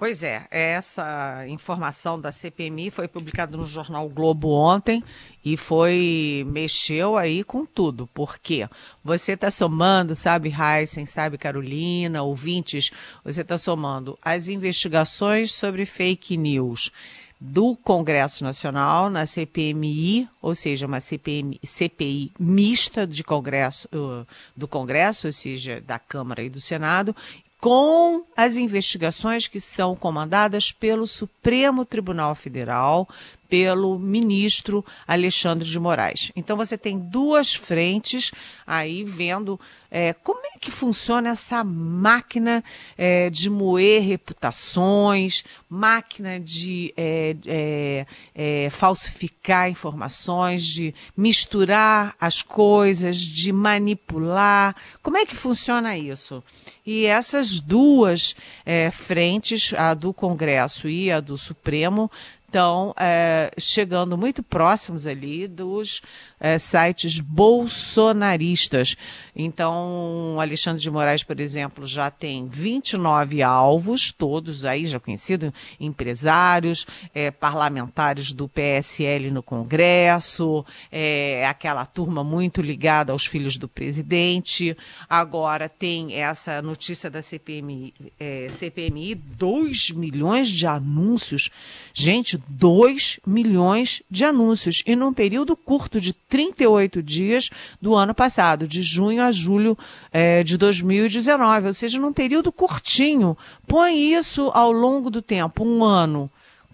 Pois 0.00 0.22
é, 0.22 0.46
essa 0.50 1.46
informação 1.46 2.18
da 2.18 2.32
CPMI 2.32 2.90
foi 2.90 3.06
publicada 3.06 3.54
no 3.54 3.66
jornal 3.66 4.08
Globo 4.08 4.48
ontem 4.48 5.04
e 5.44 5.58
foi 5.58 6.42
mexeu 6.46 7.18
aí 7.18 7.44
com 7.44 7.66
tudo. 7.66 8.06
Por 8.06 8.38
quê? 8.38 8.66
Você 9.04 9.32
está 9.32 9.50
somando, 9.50 10.16
sabe, 10.16 10.50
Heisen, 10.50 11.04
sabe, 11.04 11.36
Carolina, 11.36 12.22
ouvintes, 12.22 12.90
você 13.22 13.42
está 13.42 13.58
somando 13.58 14.18
as 14.24 14.48
investigações 14.48 15.52
sobre 15.52 15.84
fake 15.84 16.34
news 16.34 16.90
do 17.38 17.76
Congresso 17.76 18.42
Nacional 18.42 19.10
na 19.10 19.26
CPMI, 19.26 20.28
ou 20.40 20.54
seja, 20.54 20.86
uma 20.86 21.00
CPI 21.00 22.32
mista 22.38 23.06
de 23.06 23.22
Congresso, 23.22 23.86
uh, 23.94 24.26
do 24.56 24.66
Congresso, 24.66 25.26
ou 25.26 25.32
seja, 25.32 25.78
da 25.80 25.98
Câmara 25.98 26.42
e 26.42 26.48
do 26.48 26.60
Senado, 26.60 27.14
com 27.60 28.24
as 28.36 28.56
investigações 28.56 29.46
que 29.46 29.60
são 29.60 29.94
comandadas 29.94 30.72
pelo 30.72 31.06
Supremo 31.06 31.84
Tribunal 31.84 32.34
Federal, 32.34 33.06
pelo 33.50 33.98
ministro 33.98 34.84
Alexandre 35.06 35.68
de 35.68 35.78
Moraes. 35.78 36.30
Então 36.36 36.56
você 36.56 36.78
tem 36.78 36.98
duas 36.98 37.52
frentes 37.52 38.30
aí 38.64 39.02
vendo 39.02 39.60
é, 39.90 40.12
como 40.12 40.40
é 40.46 40.58
que 40.58 40.70
funciona 40.70 41.30
essa 41.30 41.64
máquina 41.64 42.62
é, 42.96 43.28
de 43.28 43.50
moer 43.50 44.02
reputações, 44.02 45.42
máquina 45.68 46.38
de 46.38 46.94
é, 46.96 47.36
é, 47.44 48.06
é, 48.34 48.70
falsificar 48.70 49.68
informações, 49.68 50.64
de 50.64 50.94
misturar 51.16 52.14
as 52.20 52.40
coisas, 52.40 53.18
de 53.18 53.52
manipular. 53.52 54.76
Como 55.02 55.18
é 55.18 55.26
que 55.26 55.34
funciona 55.34 55.98
isso? 55.98 56.42
E 56.86 57.06
essas 57.06 57.58
duas 57.58 58.36
é, 58.64 58.90
frentes, 58.92 59.74
a 59.74 59.92
do 59.92 60.14
Congresso 60.14 60.88
e 60.88 61.10
a 61.10 61.18
do 61.18 61.36
Supremo, 61.36 62.10
estão 62.50 62.92
é, 62.98 63.52
chegando 63.56 64.18
muito 64.18 64.42
próximos 64.42 65.06
ali 65.06 65.46
dos 65.46 66.02
é, 66.40 66.56
sites 66.58 67.20
bolsonaristas. 67.20 68.96
Então, 69.36 70.38
Alexandre 70.40 70.82
de 70.82 70.90
Moraes, 70.90 71.22
por 71.22 71.38
exemplo, 71.38 71.86
já 71.86 72.10
tem 72.10 72.46
29 72.46 73.42
alvos, 73.42 74.10
todos 74.10 74.64
aí 74.64 74.86
já 74.86 74.98
conhecidos, 74.98 75.52
empresários, 75.78 76.86
é, 77.14 77.30
parlamentares 77.30 78.32
do 78.32 78.48
PSL 78.48 79.30
no 79.30 79.42
Congresso, 79.42 80.64
é, 80.90 81.46
aquela 81.46 81.84
turma 81.84 82.24
muito 82.24 82.62
ligada 82.62 83.12
aos 83.12 83.26
filhos 83.26 83.56
do 83.56 83.68
presidente. 83.68 84.76
Agora 85.08 85.68
tem 85.68 86.14
essa 86.14 86.62
notícia 86.62 87.10
da 87.10 87.22
CPMI, 87.22 87.94
é, 88.18 88.48
CPMI 88.50 89.14
2 89.14 89.90
milhões 89.90 90.48
de 90.48 90.66
anúncios. 90.66 91.50
Gente, 91.92 92.38
2 92.48 93.20
milhões 93.26 94.02
de 94.10 94.24
anúncios. 94.24 94.82
E 94.86 94.96
num 94.96 95.12
período 95.12 95.56
curto 95.56 96.00
de 96.00 96.12
38 96.30 97.02
dias 97.02 97.50
do 97.82 97.94
ano 97.94 98.14
passado, 98.14 98.66
de 98.66 98.80
junho 98.80 99.22
a 99.22 99.32
julho 99.32 99.76
é, 100.12 100.42
de 100.44 100.56
2019, 100.56 101.66
ou 101.66 101.74
seja, 101.74 101.98
num 101.98 102.12
período 102.12 102.52
curtinho. 102.52 103.36
Põe 103.66 104.14
isso 104.14 104.50
ao 104.54 104.70
longo 104.70 105.10
do 105.10 105.20
tempo, 105.20 105.64
um 105.64 105.84
ano. 105.84 106.30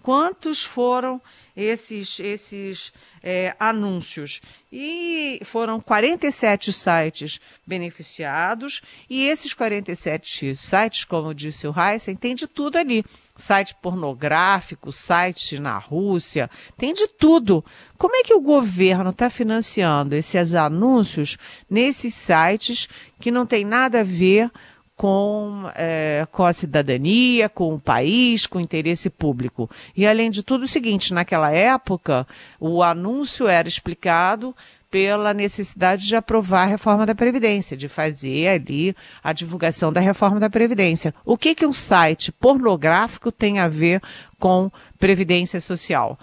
Quantos 0.07 0.63
foram 0.63 1.21
esses, 1.53 2.17
esses 2.21 2.93
é, 3.21 3.53
anúncios. 3.59 4.39
E 4.71 5.41
foram 5.43 5.81
47 5.81 6.71
sites 6.71 7.41
beneficiados, 7.65 8.81
e 9.09 9.27
esses 9.27 9.53
47 9.53 10.55
sites, 10.55 11.03
como 11.03 11.33
disse 11.33 11.67
o 11.67 11.75
Heisen, 11.77 12.15
tem 12.15 12.33
de 12.35 12.47
tudo 12.47 12.77
ali. 12.77 13.03
Site 13.35 13.75
pornográfico, 13.81 14.93
site 14.93 15.59
na 15.59 15.77
Rússia, 15.77 16.49
tem 16.77 16.93
de 16.93 17.09
tudo. 17.09 17.61
Como 17.97 18.15
é 18.15 18.23
que 18.23 18.33
o 18.33 18.39
governo 18.39 19.09
está 19.09 19.29
financiando 19.29 20.15
esses 20.15 20.55
anúncios 20.55 21.37
nesses 21.69 22.13
sites 22.13 22.87
que 23.19 23.29
não 23.29 23.45
tem 23.45 23.65
nada 23.65 23.99
a 23.99 24.05
ver 24.05 24.49
com, 24.97 25.69
é, 25.75 26.27
com 26.31 26.43
a 26.43 26.51
cidadania, 26.51 27.47
com 27.47 27.75
o 27.75 27.79
país, 27.79 28.47
com 28.47 28.57
o 28.57 28.61
interesse 28.61 29.11
público. 29.11 29.69
E, 29.95 30.07
além 30.07 30.31
de 30.31 30.41
tudo, 30.41 30.63
o 30.63 30.67
seguinte: 30.67 31.13
naquela 31.13 31.51
época, 31.51 32.27
o 32.59 32.81
anúncio 32.81 33.47
era 33.47 33.67
explicado 33.67 34.55
pela 34.89 35.33
necessidade 35.33 36.05
de 36.05 36.15
aprovar 36.15 36.63
a 36.63 36.71
reforma 36.71 37.05
da 37.05 37.13
Previdência, 37.13 37.77
de 37.77 37.87
fazer 37.87 38.47
ali 38.47 38.95
a 39.23 39.33
divulgação 39.33 39.93
da 39.93 39.99
reforma 39.99 40.39
da 40.39 40.49
Previdência. 40.49 41.13
O 41.23 41.37
que, 41.37 41.53
que 41.53 41.65
um 41.65 41.73
site 41.73 42.31
pornográfico 42.31 43.31
tem 43.31 43.59
a 43.59 43.67
ver 43.67 44.01
com 44.39 44.71
Previdência 44.97 45.61
Social? 45.61 46.17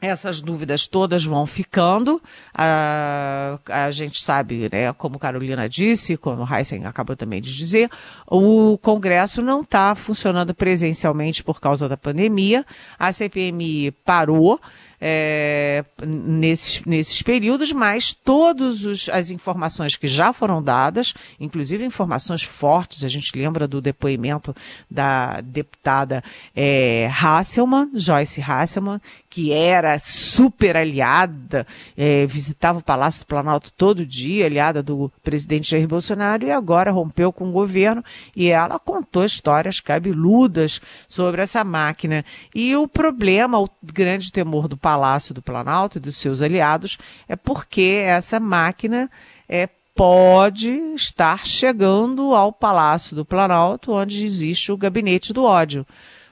Essas 0.00 0.42
dúvidas 0.42 0.86
todas 0.86 1.24
vão 1.24 1.46
ficando. 1.46 2.22
A, 2.54 3.58
a 3.68 3.90
gente 3.90 4.20
sabe, 4.20 4.68
né, 4.70 4.92
como 4.92 5.18
Carolina 5.18 5.68
disse, 5.68 6.16
como 6.16 6.46
Heisen 6.46 6.84
acabou 6.84 7.16
também 7.16 7.40
de 7.40 7.54
dizer, 7.56 7.90
o 8.26 8.78
Congresso 8.78 9.40
não 9.40 9.62
está 9.62 9.94
funcionando 9.94 10.54
presencialmente 10.54 11.42
por 11.42 11.60
causa 11.60 11.88
da 11.88 11.96
pandemia. 11.96 12.64
A 12.98 13.10
CPMI 13.10 13.90
parou 14.04 14.60
é, 15.00 15.84
nesses, 16.04 16.82
nesses 16.84 17.22
períodos, 17.22 17.72
mas 17.72 18.12
todas 18.12 19.08
as 19.10 19.30
informações 19.30 19.96
que 19.96 20.06
já 20.06 20.32
foram 20.32 20.62
dadas, 20.62 21.14
inclusive 21.38 21.84
informações 21.84 22.42
fortes, 22.42 23.04
a 23.04 23.08
gente 23.08 23.36
lembra 23.36 23.68
do 23.68 23.80
depoimento 23.80 24.54
da 24.90 25.40
deputada 25.40 26.22
é, 26.54 27.10
Hasselman, 27.12 27.90
Joyce 27.94 28.40
Hasselman, 28.40 29.00
que 29.36 29.52
era 29.52 29.98
super 29.98 30.78
aliada, 30.78 31.66
é, 31.94 32.24
visitava 32.24 32.78
o 32.78 32.82
Palácio 32.82 33.20
do 33.20 33.26
Planalto 33.26 33.70
todo 33.70 34.06
dia, 34.06 34.46
aliada 34.46 34.82
do 34.82 35.12
presidente 35.22 35.72
Jair 35.72 35.86
Bolsonaro, 35.86 36.46
e 36.46 36.50
agora 36.50 36.90
rompeu 36.90 37.30
com 37.30 37.50
o 37.50 37.52
governo, 37.52 38.02
e 38.34 38.48
ela 38.48 38.78
contou 38.78 39.22
histórias 39.26 39.78
cabeludas 39.78 40.80
sobre 41.06 41.42
essa 41.42 41.62
máquina. 41.62 42.24
E 42.54 42.74
o 42.76 42.88
problema, 42.88 43.60
o 43.60 43.68
grande 43.82 44.32
temor 44.32 44.68
do 44.68 44.76
Palácio 44.78 45.34
do 45.34 45.42
Planalto 45.42 45.98
e 45.98 46.00
dos 46.00 46.16
seus 46.16 46.40
aliados 46.40 46.96
é 47.28 47.36
porque 47.36 48.04
essa 48.06 48.40
máquina 48.40 49.10
é, 49.46 49.68
pode 49.94 50.70
estar 50.94 51.46
chegando 51.46 52.34
ao 52.34 52.50
Palácio 52.50 53.14
do 53.14 53.22
Planalto, 53.22 53.92
onde 53.92 54.24
existe 54.24 54.72
o 54.72 54.78
gabinete 54.78 55.34
do 55.34 55.44
ódio. 55.44 55.86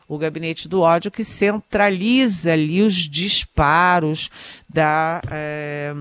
O 0.08 0.18
gabinete 0.18 0.68
do 0.68 0.80
ódio 0.80 1.10
que 1.10 1.24
centraliza 1.24 2.52
ali 2.52 2.82
os 2.82 2.94
disparos 2.94 4.30
da, 4.68 5.22
é, 5.30 5.94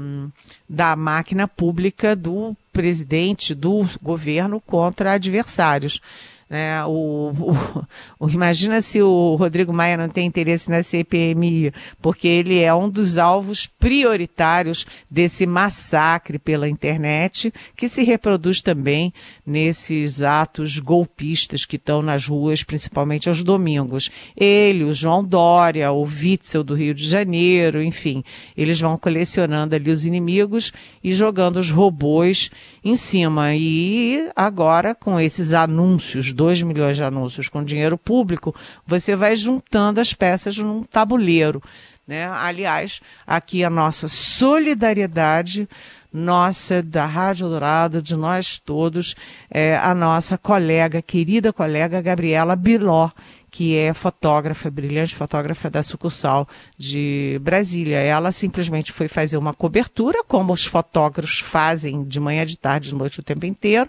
da 0.67 0.95
máquina 0.95 1.47
pública 1.47 2.15
do 2.15 2.55
presidente, 2.71 3.55
do 3.55 3.87
governo 4.01 4.59
contra 4.59 5.13
adversários. 5.13 6.01
Né? 6.49 6.83
O, 6.85 7.31
o, 7.31 7.85
o, 8.19 8.29
imagina 8.29 8.81
se 8.81 9.01
o 9.01 9.35
Rodrigo 9.35 9.73
Maia 9.73 9.97
não 9.97 10.09
tem 10.09 10.25
interesse 10.25 10.69
na 10.69 10.83
CPMI, 10.83 11.73
porque 12.01 12.27
ele 12.27 12.59
é 12.59 12.73
um 12.73 12.89
dos 12.89 13.17
alvos 13.17 13.65
prioritários 13.65 14.85
desse 15.09 15.45
massacre 15.45 16.37
pela 16.37 16.69
internet, 16.69 17.53
que 17.75 17.87
se 17.87 18.03
reproduz 18.03 18.61
também 18.61 19.13
nesses 19.45 20.21
atos 20.21 20.77
golpistas 20.79 21.65
que 21.65 21.75
estão 21.77 22.01
nas 22.01 22.27
ruas, 22.27 22.63
principalmente 22.63 23.29
aos 23.29 23.43
domingos. 23.43 24.09
Ele, 24.35 24.83
o 24.83 24.93
João 24.93 25.23
Dória, 25.23 25.91
o 25.91 26.03
Witzel 26.03 26.63
do 26.63 26.75
Rio 26.75 26.93
de 26.93 27.07
Janeiro, 27.07 27.81
enfim, 27.81 28.23
eles 28.55 28.79
vão 28.79 28.97
colecionando 28.97 29.75
ali 29.75 29.89
os 29.89 30.05
inimigos 30.05 30.71
e 31.03 31.13
jogando 31.13 31.57
os 31.57 31.69
robôs 31.69 32.49
em 32.83 32.95
cima. 32.95 33.55
E 33.55 34.29
agora, 34.35 34.93
com 34.93 35.19
esses 35.19 35.53
anúncios 35.53 36.33
2 36.43 36.61
milhões 36.63 36.97
de 36.97 37.03
anúncios 37.05 37.47
com 37.47 37.63
dinheiro 37.63 37.97
público, 37.97 38.53
você 38.85 39.15
vai 39.15 39.33
juntando 39.33 40.01
as 40.01 40.13
peças 40.13 40.57
num 40.57 40.83
tabuleiro. 40.83 41.63
Né? 42.05 42.27
Aliás, 42.27 42.99
aqui 43.25 43.63
a 43.63 43.69
nossa 43.69 44.09
solidariedade, 44.09 45.69
nossa 46.11 46.83
da 46.83 47.05
Rádio 47.05 47.47
Dourado, 47.47 48.01
de 48.01 48.13
nós 48.13 48.59
todos, 48.59 49.15
é, 49.49 49.77
a 49.77 49.95
nossa 49.95 50.37
colega, 50.37 51.01
querida 51.01 51.53
colega 51.53 52.01
Gabriela 52.01 52.57
Biló, 52.57 53.09
que 53.53 53.77
é 53.77 53.93
fotógrafa, 53.93 54.71
brilhante 54.71 55.13
fotógrafa 55.13 55.69
da 55.69 55.83
sucursal 55.83 56.49
de 56.75 57.39
Brasília. 57.39 57.99
Ela 57.99 58.31
simplesmente 58.31 58.91
foi 58.91 59.07
fazer 59.07 59.37
uma 59.37 59.53
cobertura, 59.53 60.23
como 60.23 60.51
os 60.51 60.65
fotógrafos 60.65 61.37
fazem 61.37 62.03
de 62.03 62.19
manhã, 62.19 62.47
de 62.47 62.57
tarde, 62.57 62.89
de 62.89 62.95
noite, 62.95 63.19
o 63.19 63.23
tempo 63.23 63.45
inteiro, 63.45 63.87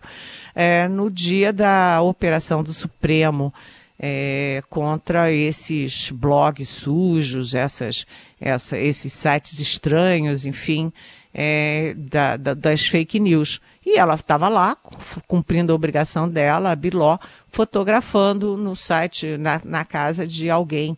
é, 0.55 0.87
no 0.87 1.11
dia 1.11 1.51
da 1.51 2.03
operação 2.03 2.63
do 2.63 2.75
Supremo. 2.75 3.55
É, 3.99 4.61
contra 4.69 5.31
esses 5.31 6.11
blogs 6.11 6.69
sujos, 6.69 7.55
essas, 7.55 8.05
essa, 8.41 8.77
esses 8.77 9.13
sites 9.13 9.61
estranhos, 9.61 10.45
enfim, 10.45 10.93
é, 11.35 11.95
da, 11.97 12.37
da, 12.37 12.55
das 12.55 12.87
fake 12.87 13.19
news. 13.19 13.61
E 13.85 13.99
ela 13.99 14.15
estava 14.15 14.49
lá, 14.49 14.77
cumprindo 15.27 15.73
a 15.73 15.77
obrigação 15.77 16.29
dela, 16.29 16.71
a 16.71 16.77
Biló, 16.77 17.19
fotografando 17.51 18.57
no 18.57 18.77
site, 18.77 19.37
na, 19.37 19.61
na 19.65 19.85
casa 19.85 20.27
de 20.27 20.49
alguém, 20.49 20.97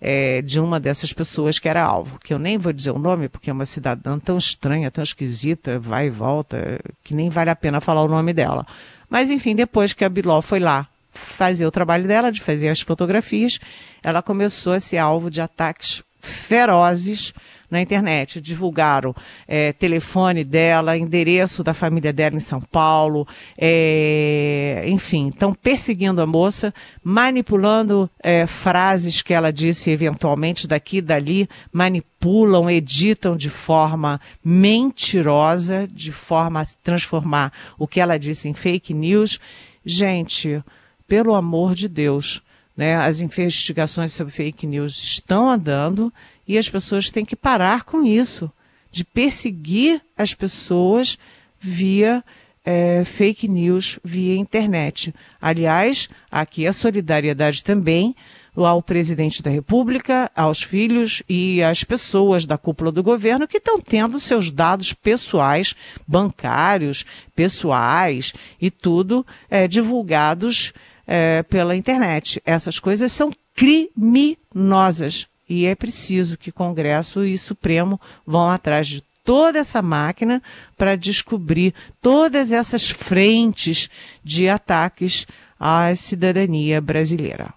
é, 0.00 0.42
de 0.42 0.60
uma 0.60 0.78
dessas 0.78 1.12
pessoas 1.12 1.58
que 1.58 1.68
era 1.68 1.82
alvo. 1.82 2.18
Que 2.22 2.34
eu 2.34 2.38
nem 2.38 2.58
vou 2.58 2.72
dizer 2.72 2.90
o 2.90 2.98
nome, 2.98 3.28
porque 3.28 3.50
é 3.50 3.52
uma 3.52 3.66
cidadã 3.66 4.18
tão 4.18 4.36
estranha, 4.36 4.90
tão 4.90 5.02
esquisita, 5.02 5.78
vai 5.78 6.06
e 6.06 6.10
volta, 6.10 6.78
que 7.02 7.14
nem 7.14 7.30
vale 7.30 7.50
a 7.50 7.56
pena 7.56 7.80
falar 7.80 8.04
o 8.04 8.08
nome 8.08 8.32
dela. 8.32 8.66
Mas, 9.08 9.30
enfim, 9.30 9.56
depois 9.56 9.94
que 9.94 10.04
a 10.04 10.08
Biló 10.08 10.42
foi 10.42 10.60
lá 10.60 10.86
fazer 11.10 11.66
o 11.66 11.70
trabalho 11.70 12.06
dela, 12.06 12.30
de 12.30 12.40
fazer 12.40 12.68
as 12.68 12.80
fotografias, 12.80 13.58
ela 14.02 14.22
começou 14.22 14.74
a 14.74 14.78
ser 14.78 14.98
alvo 14.98 15.30
de 15.30 15.40
ataques 15.40 16.04
ferozes 16.20 17.32
na 17.70 17.80
internet. 17.80 18.40
Divulgaram 18.40 19.14
é, 19.46 19.72
telefone 19.72 20.44
dela, 20.44 20.96
endereço 20.96 21.62
da 21.62 21.74
família 21.74 22.12
dela 22.12 22.36
em 22.36 22.40
São 22.40 22.60
Paulo, 22.60 23.26
é, 23.56 24.84
enfim, 24.86 25.28
estão 25.28 25.52
perseguindo 25.52 26.20
a 26.20 26.26
moça, 26.26 26.72
manipulando 27.02 28.10
é, 28.22 28.46
frases 28.46 29.22
que 29.22 29.34
ela 29.34 29.52
disse 29.52 29.90
eventualmente 29.90 30.66
daqui 30.66 30.98
e 30.98 31.02
dali, 31.02 31.48
manipulam, 31.72 32.70
editam 32.70 33.36
de 33.36 33.50
forma 33.50 34.20
mentirosa, 34.44 35.88
de 35.90 36.12
forma 36.12 36.62
a 36.62 36.66
transformar 36.82 37.52
o 37.78 37.86
que 37.86 38.00
ela 38.00 38.18
disse 38.18 38.48
em 38.48 38.54
fake 38.54 38.94
news. 38.94 39.38
Gente, 39.84 40.62
pelo 41.06 41.34
amor 41.34 41.74
de 41.74 41.88
Deus, 41.88 42.42
né, 42.76 42.96
as 42.96 43.20
investigações 43.20 44.12
sobre 44.12 44.32
fake 44.32 44.66
news 44.66 45.02
estão 45.02 45.48
andando 45.48 46.12
e 46.48 46.56
as 46.56 46.68
pessoas 46.68 47.10
têm 47.10 47.24
que 47.24 47.36
parar 47.36 47.84
com 47.84 48.02
isso, 48.02 48.50
de 48.90 49.04
perseguir 49.04 50.00
as 50.16 50.32
pessoas 50.32 51.18
via 51.60 52.24
é, 52.64 53.04
fake 53.04 53.46
news, 53.46 53.98
via 54.02 54.34
internet. 54.34 55.14
Aliás, 55.40 56.08
aqui 56.30 56.66
a 56.66 56.72
solidariedade 56.72 57.62
também 57.62 58.16
ao 58.56 58.82
presidente 58.82 59.42
da 59.42 59.50
República, 59.50 60.30
aos 60.34 60.62
filhos 60.62 61.22
e 61.28 61.62
às 61.62 61.84
pessoas 61.84 62.44
da 62.44 62.58
cúpula 62.58 62.90
do 62.90 63.02
governo 63.02 63.46
que 63.46 63.58
estão 63.58 63.80
tendo 63.80 64.18
seus 64.18 64.50
dados 64.50 64.92
pessoais, 64.92 65.74
bancários, 66.06 67.04
pessoais 67.36 68.32
e 68.60 68.70
tudo 68.70 69.24
é, 69.48 69.68
divulgados 69.68 70.72
é, 71.06 71.42
pela 71.44 71.76
internet. 71.76 72.42
Essas 72.44 72.80
coisas 72.80 73.12
são 73.12 73.30
criminosas 73.54 75.26
e 75.48 75.64
é 75.64 75.74
preciso 75.74 76.36
que 76.36 76.52
Congresso 76.52 77.24
e 77.24 77.38
Supremo 77.38 78.00
vão 78.26 78.48
atrás 78.50 78.86
de 78.86 79.02
toda 79.24 79.58
essa 79.58 79.80
máquina 79.80 80.42
para 80.76 80.96
descobrir 80.96 81.74
todas 82.00 82.52
essas 82.52 82.90
frentes 82.90 83.88
de 84.22 84.48
ataques 84.48 85.26
à 85.58 85.94
cidadania 85.94 86.80
brasileira. 86.80 87.52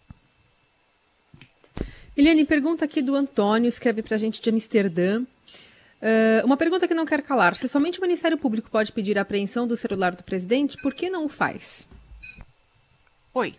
Eliane, 2.15 2.45
pergunta 2.45 2.85
aqui 2.85 3.01
do 3.01 3.15
Antônio, 3.15 3.69
escreve 3.69 4.01
para 4.01 4.15
a 4.15 4.17
gente 4.17 4.41
de 4.41 4.49
Amsterdã. 4.49 5.21
Uh, 5.21 6.45
uma 6.45 6.57
pergunta 6.57 6.87
que 6.87 6.93
não 6.93 7.05
quer 7.05 7.21
calar. 7.21 7.55
Se 7.55 7.67
somente 7.69 7.99
o 7.99 8.01
Ministério 8.01 8.37
Público 8.37 8.69
pode 8.69 8.91
pedir 8.91 9.17
a 9.17 9.21
apreensão 9.21 9.65
do 9.67 9.75
celular 9.75 10.15
do 10.15 10.23
presidente, 10.23 10.77
por 10.81 10.93
que 10.93 11.09
não 11.09 11.25
o 11.25 11.29
faz? 11.29 11.87
Oi. 13.33 13.55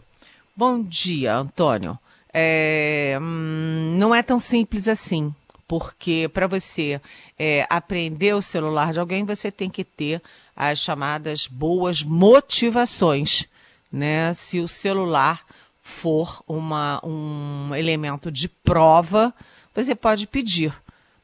Bom 0.55 0.83
dia, 0.83 1.35
Antônio 1.35 1.99
é, 2.33 3.18
hum, 3.21 3.97
não 3.99 4.14
é 4.14 4.23
tão 4.23 4.38
simples 4.38 4.88
assim. 4.88 5.35
Porque 5.66 6.31
para 6.33 6.47
você 6.47 7.01
é, 7.38 7.66
aprender 7.71 8.35
o 8.35 8.42
celular 8.42 8.92
de 8.92 9.01
alguém, 9.01 9.25
você 9.25 9.51
tem 9.51 9.71
que 9.71 9.85
ter 9.85 10.21
as 10.55 10.79
chamadas 10.79 11.47
boas 11.47 12.03
motivações. 12.03 13.49
Né? 13.90 14.35
Se 14.35 14.61
o 14.61 14.68
celular 14.68 15.45
for 15.81 16.42
uma, 16.47 17.01
um 17.05 17.75
elemento 17.75 18.31
de 18.31 18.49
prova, 18.49 19.35
você 19.75 19.95
pode 19.95 20.27
pedir. 20.27 20.75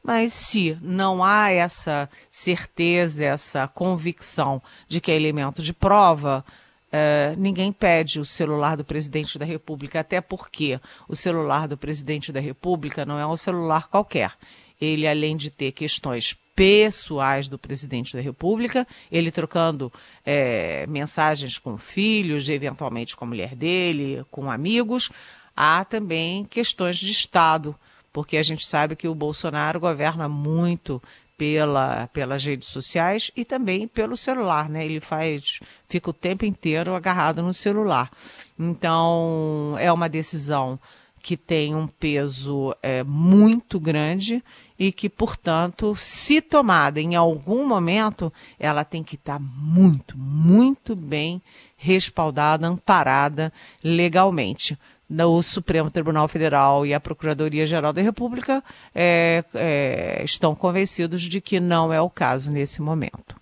Mas 0.03 0.33
se 0.33 0.77
não 0.81 1.23
há 1.23 1.51
essa 1.51 2.09
certeza, 2.31 3.25
essa 3.25 3.67
convicção 3.67 4.61
de 4.87 4.99
que 4.99 5.11
é 5.11 5.15
elemento 5.15 5.61
de 5.61 5.73
prova, 5.73 6.43
Uh, 6.89 7.37
ninguém 7.37 7.71
pede 7.71 8.19
o 8.19 8.25
celular 8.25 8.75
do 8.75 8.83
presidente 8.83 9.37
da 9.37 9.45
República, 9.45 9.99
até 9.99 10.19
porque 10.19 10.79
o 11.07 11.15
celular 11.15 11.67
do 11.67 11.77
presidente 11.77 12.31
da 12.31 12.39
República 12.39 13.05
não 13.05 13.19
é 13.19 13.27
um 13.27 13.35
celular 13.35 13.87
qualquer. 13.87 14.33
Ele, 14.81 15.07
além 15.07 15.37
de 15.37 15.51
ter 15.51 15.71
questões 15.71 16.35
pessoais 16.55 17.47
do 17.47 17.59
presidente 17.59 18.15
da 18.15 18.21
República, 18.21 18.87
ele 19.11 19.29
trocando 19.29 19.93
é, 20.25 20.85
mensagens 20.87 21.57
com 21.57 21.77
filhos, 21.77 22.49
eventualmente 22.49 23.15
com 23.15 23.23
a 23.23 23.27
mulher 23.27 23.55
dele, 23.55 24.25
com 24.31 24.49
amigos, 24.49 25.11
há 25.55 25.85
também 25.85 26.43
questões 26.43 26.97
de 26.97 27.11
Estado, 27.11 27.75
porque 28.11 28.35
a 28.35 28.43
gente 28.43 28.65
sabe 28.65 28.95
que 28.95 29.07
o 29.07 29.15
Bolsonaro 29.15 29.79
governa 29.79 30.27
muito 30.27 31.01
pela, 31.39 32.07
pelas 32.07 32.43
redes 32.43 32.67
sociais 32.67 33.31
e 33.33 33.45
também 33.45 33.87
pelo 33.87 34.17
celular, 34.17 34.67
né? 34.69 34.83
Ele 34.83 34.99
faz, 34.99 35.61
fica 35.87 36.09
o 36.09 36.13
tempo 36.13 36.43
inteiro 36.43 36.93
agarrado 36.93 37.41
no 37.41 37.53
celular. 37.53 38.11
Então, 38.59 39.73
é 39.79 39.89
uma 39.89 40.09
decisão 40.09 40.77
que 41.23 41.37
tem 41.37 41.73
um 41.73 41.87
peso 41.87 42.75
é, 42.83 43.03
muito 43.03 43.79
grande 43.79 44.43
e 44.77 44.91
que, 44.91 45.07
portanto, 45.07 45.95
se 45.95 46.41
tomada 46.41 46.99
em 46.99 47.15
algum 47.15 47.65
momento, 47.65 48.33
ela 48.59 48.83
tem 48.83 49.01
que 49.01 49.15
estar 49.15 49.39
muito, 49.39 50.17
muito 50.17 50.93
bem 50.93 51.41
respaldada, 51.77 52.67
amparada 52.67 53.53
legalmente 53.81 54.77
o 55.09 55.41
Supremo 55.41 55.89
Tribunal 55.89 56.27
Federal 56.27 56.85
e 56.85 56.93
a 56.93 56.99
Procuradoria-Geral 56.99 57.91
da 57.91 58.01
República 58.01 58.63
é, 58.93 59.43
é, 59.53 60.21
estão 60.23 60.53
convencidos 60.53 61.23
de 61.23 61.41
que 61.41 61.59
não 61.59 61.91
é 61.91 61.99
o 61.99 62.09
caso 62.09 62.51
nesse 62.51 62.81
momento. 62.81 63.35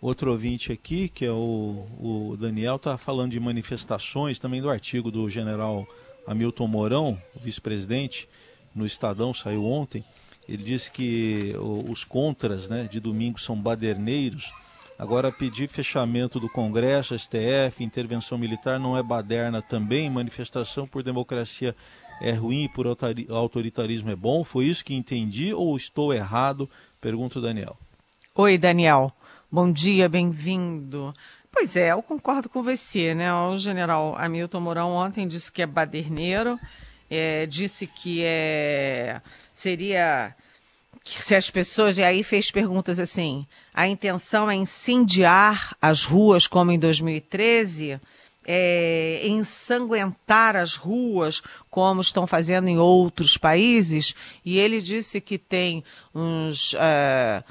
Outro 0.00 0.30
ouvinte 0.32 0.72
aqui, 0.72 1.08
que 1.08 1.24
é 1.24 1.30
o, 1.30 1.86
o 2.00 2.36
Daniel, 2.38 2.76
está 2.76 2.98
falando 2.98 3.32
de 3.32 3.40
manifestações, 3.40 4.38
também 4.38 4.60
do 4.60 4.70
artigo 4.70 5.10
do 5.10 5.28
general 5.30 5.86
Hamilton 6.26 6.66
Mourão, 6.66 7.22
vice-presidente, 7.40 8.28
no 8.74 8.86
Estadão, 8.86 9.32
saiu 9.34 9.64
ontem. 9.64 10.04
Ele 10.48 10.62
disse 10.62 10.90
que 10.90 11.54
os 11.88 12.04
contras 12.04 12.68
né, 12.68 12.88
de 12.90 12.98
domingo 12.98 13.40
são 13.40 13.56
baderneiros 13.56 14.52
Agora, 15.02 15.32
pedir 15.32 15.68
fechamento 15.68 16.38
do 16.38 16.48
Congresso, 16.48 17.18
STF, 17.18 17.82
intervenção 17.82 18.38
militar 18.38 18.78
não 18.78 18.96
é 18.96 19.02
baderna 19.02 19.60
também? 19.60 20.08
Manifestação 20.08 20.86
por 20.86 21.02
democracia 21.02 21.74
é 22.20 22.30
ruim 22.30 22.66
e 22.66 22.68
por 22.68 22.86
autoritarismo 23.28 24.12
é 24.12 24.14
bom? 24.14 24.44
Foi 24.44 24.66
isso 24.66 24.84
que 24.84 24.94
entendi 24.94 25.52
ou 25.52 25.76
estou 25.76 26.14
errado? 26.14 26.70
Pergunta 27.00 27.40
o 27.40 27.42
Daniel. 27.42 27.76
Oi, 28.32 28.56
Daniel. 28.56 29.10
Bom 29.50 29.72
dia, 29.72 30.08
bem-vindo. 30.08 31.12
Pois 31.50 31.74
é, 31.74 31.90
eu 31.90 32.00
concordo 32.00 32.48
com 32.48 32.62
você, 32.62 33.12
né? 33.12 33.34
O 33.34 33.56
general 33.56 34.14
Hamilton 34.16 34.60
Mourão 34.60 34.90
ontem 34.92 35.26
disse 35.26 35.50
que 35.50 35.62
é 35.62 35.66
baderneiro, 35.66 36.60
é, 37.10 37.44
disse 37.44 37.88
que 37.88 38.22
é, 38.22 39.20
seria 39.52 40.32
se 41.04 41.34
as 41.34 41.50
pessoas, 41.50 41.98
e 41.98 42.02
aí 42.02 42.22
fez 42.22 42.50
perguntas 42.50 42.98
assim, 42.98 43.46
a 43.74 43.86
intenção 43.88 44.50
é 44.50 44.54
incendiar 44.54 45.76
as 45.80 46.04
ruas 46.04 46.46
como 46.46 46.70
em 46.70 46.78
2013, 46.78 48.00
é, 48.44 49.22
ensanguentar 49.24 50.56
as 50.56 50.74
ruas 50.74 51.42
como 51.70 52.00
estão 52.00 52.26
fazendo 52.26 52.68
em 52.68 52.78
outros 52.78 53.36
países, 53.36 54.14
e 54.44 54.58
ele 54.58 54.80
disse 54.80 55.20
que 55.20 55.38
tem 55.38 55.84
uns... 56.14 56.72
Uh, 56.74 57.42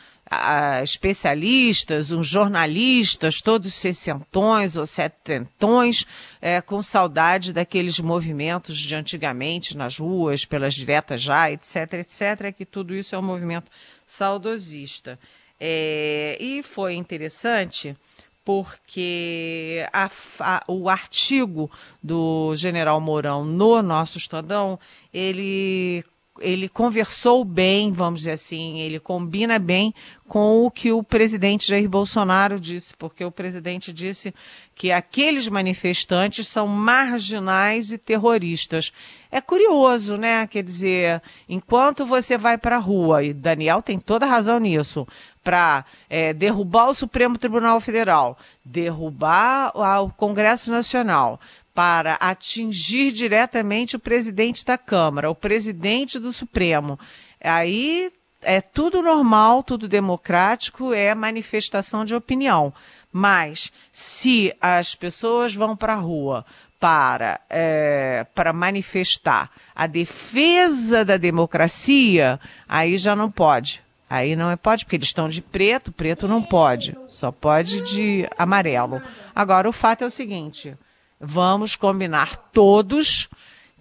especialistas, 0.83 2.11
uns 2.11 2.27
jornalistas, 2.27 3.41
todos 3.41 3.73
sessentões 3.73 4.77
ou 4.77 4.85
setentões, 4.85 6.05
é, 6.41 6.61
com 6.61 6.81
saudade 6.81 7.51
daqueles 7.51 7.99
movimentos 7.99 8.77
de 8.77 8.95
antigamente 8.95 9.75
nas 9.75 9.97
ruas, 9.97 10.45
pelas 10.45 10.73
diretas 10.73 11.21
já, 11.21 11.51
etc, 11.51 11.93
etc, 11.93 12.55
que 12.55 12.65
tudo 12.65 12.95
isso 12.95 13.13
é 13.13 13.19
um 13.19 13.23
movimento 13.23 13.69
saudosista. 14.05 15.19
É, 15.59 16.37
e 16.39 16.63
foi 16.63 16.95
interessante 16.95 17.95
porque 18.43 19.85
a, 19.93 20.09
a, 20.39 20.63
o 20.67 20.89
artigo 20.89 21.69
do 22.01 22.55
general 22.55 22.99
Mourão 22.99 23.45
no 23.45 23.81
nosso 23.81 24.17
Estadão, 24.17 24.79
ele 25.13 26.03
ele 26.41 26.67
conversou 26.67 27.45
bem, 27.45 27.91
vamos 27.91 28.21
dizer 28.21 28.31
assim, 28.31 28.79
ele 28.79 28.99
combina 28.99 29.57
bem 29.59 29.93
com 30.27 30.65
o 30.65 30.71
que 30.71 30.91
o 30.91 31.03
presidente 31.03 31.67
Jair 31.67 31.89
Bolsonaro 31.89 32.59
disse, 32.59 32.93
porque 32.97 33.23
o 33.23 33.31
presidente 33.31 33.91
disse 33.91 34.33
que 34.73 34.91
aqueles 34.91 35.47
manifestantes 35.47 36.47
são 36.47 36.67
marginais 36.67 37.91
e 37.91 37.97
terroristas. 37.97 38.93
É 39.31 39.41
curioso, 39.41 40.17
né? 40.17 40.47
Quer 40.47 40.63
dizer, 40.63 41.21
enquanto 41.47 42.05
você 42.05 42.37
vai 42.37 42.57
para 42.57 42.77
a 42.77 42.79
rua, 42.79 43.23
e 43.23 43.33
Daniel 43.33 43.81
tem 43.81 43.99
toda 43.99 44.25
razão 44.25 44.57
nisso, 44.59 45.07
para 45.43 45.85
é, 46.09 46.33
derrubar 46.33 46.89
o 46.89 46.93
Supremo 46.93 47.37
Tribunal 47.37 47.79
Federal, 47.79 48.37
derrubar 48.63 49.71
o 49.75 50.09
Congresso 50.11 50.71
Nacional, 50.71 51.39
para 51.73 52.15
atingir 52.15 53.11
diretamente 53.11 53.95
o 53.95 53.99
presidente 53.99 54.65
da 54.65 54.77
Câmara, 54.77 55.29
o 55.29 55.35
presidente 55.35 56.19
do 56.19 56.31
Supremo. 56.31 56.99
Aí 57.39 58.11
é 58.41 58.59
tudo 58.59 59.01
normal, 59.01 59.63
tudo 59.63 59.87
democrático, 59.87 60.93
é 60.93 61.13
manifestação 61.15 62.03
de 62.03 62.15
opinião. 62.15 62.73
Mas 63.11 63.71
se 63.91 64.53
as 64.59 64.95
pessoas 64.95 65.53
vão 65.53 65.75
para 65.75 65.93
a 65.93 65.97
rua 65.97 66.45
para, 66.79 67.39
é, 67.47 68.25
para 68.33 68.51
manifestar 68.51 69.51
a 69.75 69.85
defesa 69.85 71.05
da 71.05 71.15
democracia, 71.15 72.39
aí 72.67 72.97
já 72.97 73.15
não 73.15 73.29
pode. 73.29 73.83
Aí 74.09 74.35
não 74.35 74.49
é 74.51 74.55
pode, 74.55 74.83
porque 74.83 74.97
eles 74.97 75.07
estão 75.07 75.29
de 75.29 75.41
preto, 75.41 75.91
preto 75.91 76.27
não 76.27 76.41
pode, 76.41 76.97
só 77.07 77.31
pode 77.31 77.81
de 77.81 78.27
amarelo. 78.37 79.01
Agora, 79.33 79.69
o 79.69 79.71
fato 79.71 80.03
é 80.03 80.07
o 80.07 80.09
seguinte: 80.09 80.75
Vamos 81.21 81.75
combinar 81.75 82.35
todos 82.51 83.29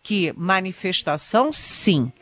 que 0.02 0.32
manifestação, 0.36 1.50
sim. 1.50 2.12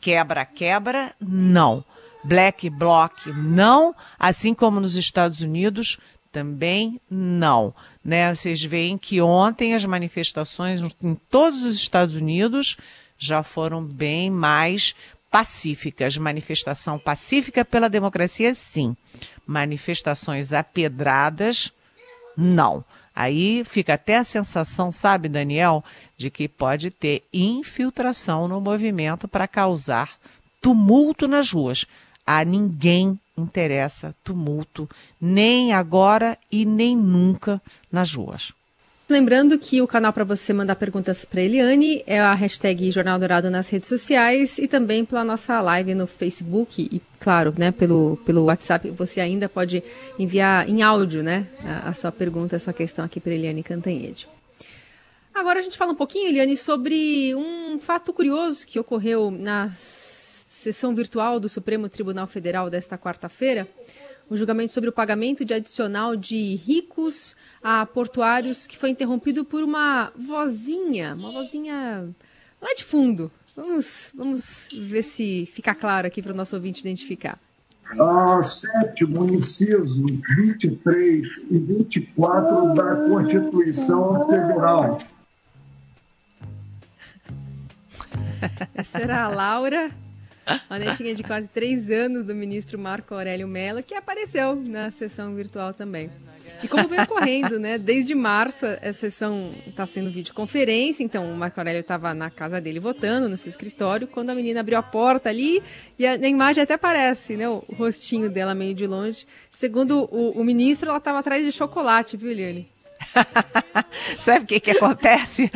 Quebra-quebra, 0.00 1.14
não. 1.20 1.84
Black 2.22 2.70
bloc, 2.70 3.26
não. 3.26 3.94
Assim 4.18 4.54
como 4.54 4.78
nos 4.78 4.96
Estados 4.96 5.40
Unidos, 5.40 5.98
também 6.30 7.00
não. 7.10 7.74
Né? 8.04 8.32
Vocês 8.32 8.62
veem 8.62 8.96
que 8.96 9.20
ontem 9.20 9.74
as 9.74 9.84
manifestações 9.84 10.80
em 11.02 11.14
todos 11.14 11.62
os 11.62 11.74
Estados 11.74 12.14
Unidos 12.14 12.76
já 13.18 13.42
foram 13.42 13.82
bem 13.82 14.30
mais 14.30 14.94
pacíficas. 15.28 16.16
Manifestação 16.16 16.98
pacífica 16.98 17.64
pela 17.64 17.88
democracia, 17.88 18.54
sim. 18.54 18.96
Manifestações 19.44 20.52
apedradas, 20.52 21.72
não. 22.36 22.84
Aí 23.20 23.64
fica 23.64 23.94
até 23.94 24.18
a 24.18 24.22
sensação, 24.22 24.92
sabe, 24.92 25.28
Daniel, 25.28 25.82
de 26.16 26.30
que 26.30 26.46
pode 26.46 26.88
ter 26.88 27.24
infiltração 27.32 28.46
no 28.46 28.60
movimento 28.60 29.26
para 29.26 29.48
causar 29.48 30.16
tumulto 30.60 31.26
nas 31.26 31.50
ruas. 31.50 31.84
A 32.24 32.44
ninguém 32.44 33.18
interessa 33.36 34.14
tumulto, 34.22 34.88
nem 35.20 35.72
agora 35.72 36.38
e 36.48 36.64
nem 36.64 36.96
nunca 36.96 37.60
nas 37.90 38.14
ruas. 38.14 38.52
Lembrando 39.10 39.58
que 39.58 39.80
o 39.80 39.86
canal 39.86 40.12
para 40.12 40.22
você 40.22 40.52
mandar 40.52 40.76
perguntas 40.76 41.24
para 41.24 41.40
Eliane 41.40 42.04
é 42.06 42.20
a 42.20 42.34
hashtag 42.34 42.90
Jornal 42.90 43.18
Dourado 43.18 43.50
nas 43.50 43.66
redes 43.70 43.88
sociais 43.88 44.58
e 44.58 44.68
também 44.68 45.02
pela 45.02 45.24
nossa 45.24 45.58
live 45.62 45.94
no 45.94 46.06
Facebook 46.06 46.86
e, 46.92 47.00
claro, 47.18 47.54
né, 47.56 47.72
pelo, 47.72 48.18
pelo 48.26 48.44
WhatsApp 48.44 48.90
você 48.90 49.22
ainda 49.22 49.48
pode 49.48 49.82
enviar 50.18 50.68
em 50.68 50.82
áudio, 50.82 51.22
né, 51.22 51.46
a, 51.64 51.88
a 51.88 51.94
sua 51.94 52.12
pergunta, 52.12 52.56
a 52.56 52.58
sua 52.58 52.74
questão 52.74 53.02
aqui 53.02 53.18
para 53.18 53.32
Eliane 53.32 53.62
Cantanhede. 53.62 54.28
Agora 55.34 55.60
a 55.60 55.62
gente 55.62 55.78
fala 55.78 55.92
um 55.92 55.96
pouquinho, 55.96 56.28
Eliane, 56.28 56.54
sobre 56.54 57.34
um 57.34 57.78
fato 57.80 58.12
curioso 58.12 58.66
que 58.66 58.78
ocorreu 58.78 59.30
na 59.30 59.72
sessão 59.78 60.94
virtual 60.94 61.40
do 61.40 61.48
Supremo 61.48 61.88
Tribunal 61.88 62.26
Federal 62.26 62.68
desta 62.68 62.98
quarta-feira, 62.98 63.66
o 64.30 64.36
julgamento 64.36 64.72
sobre 64.72 64.90
o 64.90 64.92
pagamento 64.92 65.44
de 65.44 65.54
adicional 65.54 66.14
de 66.16 66.56
ricos 66.56 67.34
a 67.62 67.86
portuários 67.86 68.66
que 68.66 68.76
foi 68.76 68.90
interrompido 68.90 69.44
por 69.44 69.62
uma 69.62 70.12
vozinha, 70.16 71.14
uma 71.14 71.30
vozinha 71.30 72.08
lá 72.60 72.74
de 72.74 72.84
fundo. 72.84 73.30
Vamos, 73.56 74.10
vamos 74.14 74.68
ver 74.72 75.02
se 75.02 75.46
fica 75.52 75.74
claro 75.74 76.06
aqui 76.06 76.22
para 76.22 76.32
o 76.32 76.36
nosso 76.36 76.54
ouvinte 76.54 76.80
identificar. 76.80 77.38
Ah, 77.98 78.42
sétimo, 78.42 79.26
incisos 79.30 80.22
23 80.36 81.26
e 81.50 81.58
24 81.58 82.74
da 82.74 82.96
Constituição 83.08 84.26
Federal. 84.26 84.98
Essa 88.74 88.98
era 88.98 89.24
a 89.24 89.28
Laura 89.28 89.90
uma 90.70 90.78
netinha 90.78 91.14
de 91.14 91.22
quase 91.22 91.48
três 91.48 91.90
anos 91.90 92.24
do 92.24 92.34
ministro 92.34 92.78
Marco 92.78 93.14
Aurélio 93.14 93.46
Mello, 93.46 93.82
que 93.82 93.94
apareceu 93.94 94.56
na 94.56 94.90
sessão 94.90 95.34
virtual 95.34 95.72
também. 95.74 96.10
E 96.62 96.68
como 96.68 96.88
vem 96.88 97.00
ocorrendo, 97.00 97.58
né? 97.58 97.76
Desde 97.76 98.14
março 98.14 98.64
a 98.66 98.92
sessão 98.92 99.52
está 99.66 99.84
sendo 99.86 100.10
videoconferência, 100.10 101.04
então 101.04 101.30
o 101.30 101.36
Marco 101.36 101.60
Aurélio 101.60 101.80
estava 101.80 102.14
na 102.14 102.30
casa 102.30 102.60
dele 102.60 102.80
votando, 102.80 103.28
no 103.28 103.36
seu 103.36 103.50
escritório, 103.50 104.08
quando 104.08 104.30
a 104.30 104.34
menina 104.34 104.60
abriu 104.60 104.78
a 104.78 104.82
porta 104.82 105.28
ali, 105.28 105.62
e 105.98 106.06
a, 106.06 106.16
na 106.16 106.28
imagem 106.28 106.62
até 106.62 106.74
aparece, 106.74 107.36
né? 107.36 107.48
O, 107.48 107.62
o 107.68 107.74
rostinho 107.74 108.30
dela 108.30 108.54
meio 108.54 108.74
de 108.74 108.86
longe. 108.86 109.26
Segundo 109.50 110.08
o, 110.10 110.40
o 110.40 110.44
ministro, 110.44 110.88
ela 110.88 110.98
estava 110.98 111.18
atrás 111.18 111.44
de 111.44 111.52
chocolate, 111.52 112.16
viu, 112.16 112.30
Eliane? 112.30 112.68
Sabe 114.18 114.44
o 114.44 114.46
que, 114.46 114.60
que 114.60 114.70
acontece? 114.72 115.50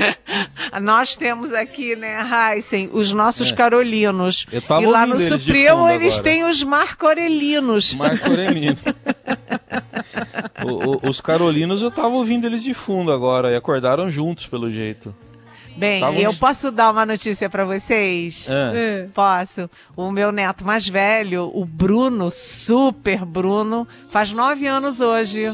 Nós 0.80 1.16
temos 1.16 1.52
aqui, 1.52 1.96
né, 1.96 2.18
Heisen, 2.20 2.90
os 2.92 3.12
nossos 3.12 3.52
é. 3.52 3.54
carolinos. 3.54 4.46
e 4.52 4.86
lá 4.86 5.06
no 5.06 5.18
Supremo 5.18 5.88
eles 5.88 6.14
agora. 6.14 6.24
têm 6.24 6.44
os 6.44 6.62
Marco 6.62 7.06
Aurelinos. 7.06 7.94
Marco 7.94 8.28
Aurelinos. 8.28 8.82
o, 10.64 11.06
o, 11.06 11.08
os 11.08 11.20
carolinos 11.20 11.82
eu 11.82 11.88
estava 11.88 12.14
ouvindo 12.14 12.46
eles 12.46 12.62
de 12.62 12.74
fundo 12.74 13.12
agora 13.12 13.50
e 13.50 13.56
acordaram 13.56 14.10
juntos, 14.10 14.46
pelo 14.46 14.70
jeito. 14.70 15.14
Bem, 15.76 16.00
Tavam 16.00 16.20
eu 16.20 16.34
posso 16.34 16.70
dar 16.70 16.90
uma 16.90 17.06
notícia 17.06 17.48
para 17.48 17.64
vocês? 17.64 18.46
É. 18.48 19.08
Posso. 19.14 19.70
O 19.96 20.10
meu 20.10 20.30
neto 20.30 20.66
mais 20.66 20.86
velho, 20.86 21.50
o 21.54 21.64
Bruno, 21.64 22.30
super 22.30 23.24
Bruno, 23.24 23.88
faz 24.10 24.32
nove 24.32 24.66
anos 24.66 25.00
hoje. 25.00 25.50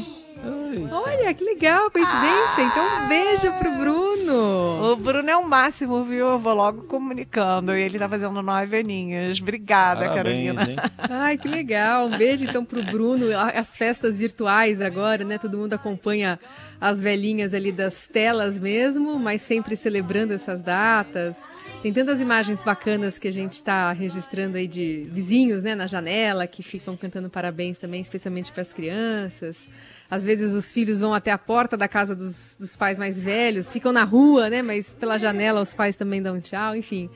Eita. 0.71 0.95
Olha, 0.95 1.33
que 1.33 1.43
legal, 1.43 1.89
coincidência. 1.91 2.57
Ah, 2.57 2.61
então, 2.61 3.05
um 3.05 3.07
beijo 3.07 3.51
pro 3.53 3.71
Bruno. 3.71 4.91
O 4.91 4.95
Bruno 4.95 5.29
é 5.29 5.35
o 5.35 5.47
máximo, 5.47 6.03
viu? 6.03 6.27
Eu 6.27 6.39
vou 6.39 6.53
logo 6.53 6.83
comunicando. 6.83 7.75
E 7.75 7.81
ele 7.81 7.97
tá 7.97 8.07
fazendo 8.07 8.41
nove 8.41 8.79
aninhos. 8.79 9.41
Obrigada, 9.41 10.07
Parabéns, 10.07 10.55
Carolina. 10.55 10.69
Hein? 10.69 10.77
Ai, 11.09 11.37
que 11.37 11.47
legal. 11.47 12.07
Um 12.07 12.17
beijo, 12.17 12.45
então, 12.45 12.63
pro 12.63 12.83
Bruno. 12.83 13.25
As 13.37 13.77
festas 13.77 14.17
virtuais 14.17 14.81
agora, 14.81 15.23
né? 15.23 15.37
Todo 15.37 15.57
mundo 15.57 15.73
acompanha 15.73 16.39
as 16.79 17.01
velhinhas 17.01 17.53
ali 17.53 17.71
das 17.71 18.07
telas 18.07 18.59
mesmo, 18.59 19.19
mas 19.19 19.41
sempre 19.41 19.75
celebrando 19.75 20.33
essas 20.33 20.61
datas. 20.61 21.35
Tem 21.81 21.93
tantas 21.93 22.19
imagens 22.19 22.63
bacanas 22.63 23.17
que 23.17 23.27
a 23.27 23.31
gente 23.31 23.53
está 23.53 23.91
registrando 23.91 24.57
aí 24.57 24.67
de 24.67 25.07
vizinhos, 25.11 25.63
né, 25.63 25.75
na 25.75 25.87
janela, 25.87 26.45
que 26.45 26.61
ficam 26.61 26.97
cantando 26.97 27.29
parabéns 27.29 27.77
também, 27.77 28.01
especialmente 28.01 28.51
para 28.51 28.61
as 28.61 28.73
crianças. 28.73 29.67
Às 30.09 30.23
vezes 30.23 30.53
os 30.53 30.73
filhos 30.73 31.01
vão 31.01 31.13
até 31.13 31.31
a 31.31 31.37
porta 31.37 31.77
da 31.77 31.87
casa 31.87 32.15
dos, 32.15 32.55
dos 32.59 32.75
pais 32.75 32.97
mais 32.97 33.19
velhos, 33.19 33.69
ficam 33.69 33.91
na 33.91 34.03
rua, 34.03 34.49
né? 34.49 34.61
Mas 34.63 34.93
pela 34.95 35.17
janela 35.19 35.61
os 35.61 35.73
pais 35.73 35.95
também 35.95 36.21
dão 36.21 36.39
tchau, 36.41 36.75
enfim. 36.75 37.09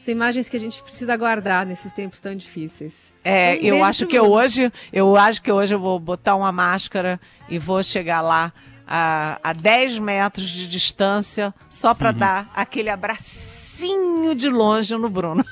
São 0.00 0.12
imagens 0.12 0.48
que 0.48 0.56
a 0.56 0.60
gente 0.60 0.80
precisa 0.82 1.16
guardar 1.16 1.66
nesses 1.66 1.92
tempos 1.92 2.20
tão 2.20 2.34
difíceis. 2.36 2.94
É, 3.24 3.58
Um 3.60 3.64
eu 3.66 3.84
acho 3.84 4.06
que 4.06 4.18
mundo. 4.20 4.30
hoje, 4.32 4.72
eu 4.92 5.16
acho 5.16 5.42
que 5.42 5.50
hoje 5.50 5.74
eu 5.74 5.80
vou 5.80 5.98
botar 5.98 6.36
uma 6.36 6.52
máscara 6.52 7.20
e 7.48 7.58
vou 7.58 7.82
chegar 7.82 8.20
lá 8.20 8.52
a, 8.86 9.38
a 9.42 9.52
10 9.52 9.98
metros 9.98 10.48
de 10.48 10.68
distância 10.68 11.52
só 11.68 11.92
para 11.92 12.10
Uhum. 12.12 12.18
dar 12.18 12.50
aquele 12.54 12.88
abracinho 12.88 14.34
de 14.36 14.48
longe 14.48 14.94
no 14.96 15.10
Bruno. 15.10 15.44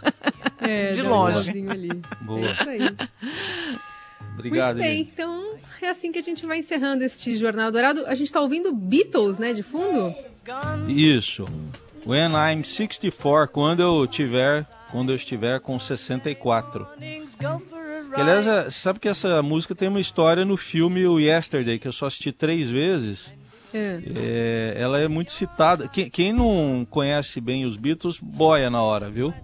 É, 0.60 0.92
de 0.94 1.02
um 1.02 1.08
longe. 1.10 1.42
tchauzinho 1.42 1.70
ali. 1.72 2.02
Boa. 2.22 2.38
É 2.46 2.52
isso 2.52 2.68
aí. 2.68 2.96
Obrigado, 4.38 4.76
Muito 4.76 4.86
bem, 4.86 4.92
Eliane. 5.00 5.10
então 5.12 5.54
é 5.82 5.88
assim 5.88 6.12
que 6.12 6.18
a 6.18 6.22
gente 6.22 6.46
vai 6.46 6.58
encerrando 6.58 7.02
este 7.04 7.36
Jornal 7.36 7.70
Dourado. 7.72 8.04
A 8.06 8.14
gente 8.14 8.32
tá 8.32 8.40
ouvindo 8.40 8.72
Beatles, 8.72 9.38
né, 9.38 9.52
de 9.52 9.62
fundo? 9.62 10.14
Isso. 10.88 11.44
When 12.06 12.32
I'm 12.32 12.62
64, 12.62 13.52
quando 13.52 13.80
eu 13.82 14.06
tiver, 14.06 14.64
quando 14.92 15.10
eu 15.10 15.16
estiver 15.16 15.58
com 15.60 15.78
64. 15.78 16.86
Que, 18.14 18.20
aliás, 18.20 18.46
é- 18.46 18.70
sabe 18.70 19.00
que 19.00 19.08
essa 19.08 19.42
música 19.42 19.74
tem 19.74 19.88
uma 19.88 20.00
história 20.00 20.44
no 20.44 20.56
filme 20.56 21.06
o 21.06 21.18
Yesterday, 21.18 21.78
que 21.78 21.88
eu 21.88 21.92
só 21.92 22.06
assisti 22.06 22.30
três 22.32 22.70
vezes. 22.70 23.34
É. 23.74 24.00
É, 24.14 24.74
ela 24.78 25.00
é 25.00 25.08
muito 25.08 25.32
citada. 25.32 25.88
Quem, 25.88 26.08
quem 26.08 26.32
não 26.32 26.86
conhece 26.88 27.40
bem 27.40 27.66
os 27.66 27.76
Beatles, 27.76 28.18
boia 28.22 28.70
na 28.70 28.80
hora, 28.80 29.10
viu? 29.10 29.34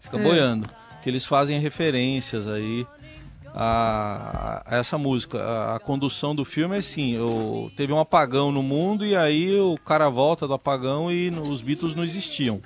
Fica 0.00 0.18
É. 0.18 0.22
boiando. 0.22 0.68
Que 1.02 1.08
eles 1.10 1.24
fazem 1.24 1.58
referências 1.58 2.46
aí 2.46 2.86
a, 3.54 4.62
a 4.66 4.76
essa 4.78 4.98
música. 4.98 5.38
A, 5.40 5.76
a 5.76 5.78
condução 5.80 6.34
do 6.34 6.44
filme 6.44 6.74
é 6.74 6.78
assim: 6.78 7.16
o- 7.18 7.70
teve 7.76 7.92
um 7.92 7.98
apagão 8.00 8.50
no 8.50 8.62
mundo 8.62 9.06
e 9.06 9.14
aí 9.16 9.58
o 9.60 9.76
cara 9.78 10.08
volta 10.08 10.46
do 10.46 10.54
apagão 10.54 11.10
e 11.12 11.30
no- 11.30 11.48
os 11.48 11.62
Beatles 11.62 11.94
não 11.94 12.02
existiam. 12.04 12.60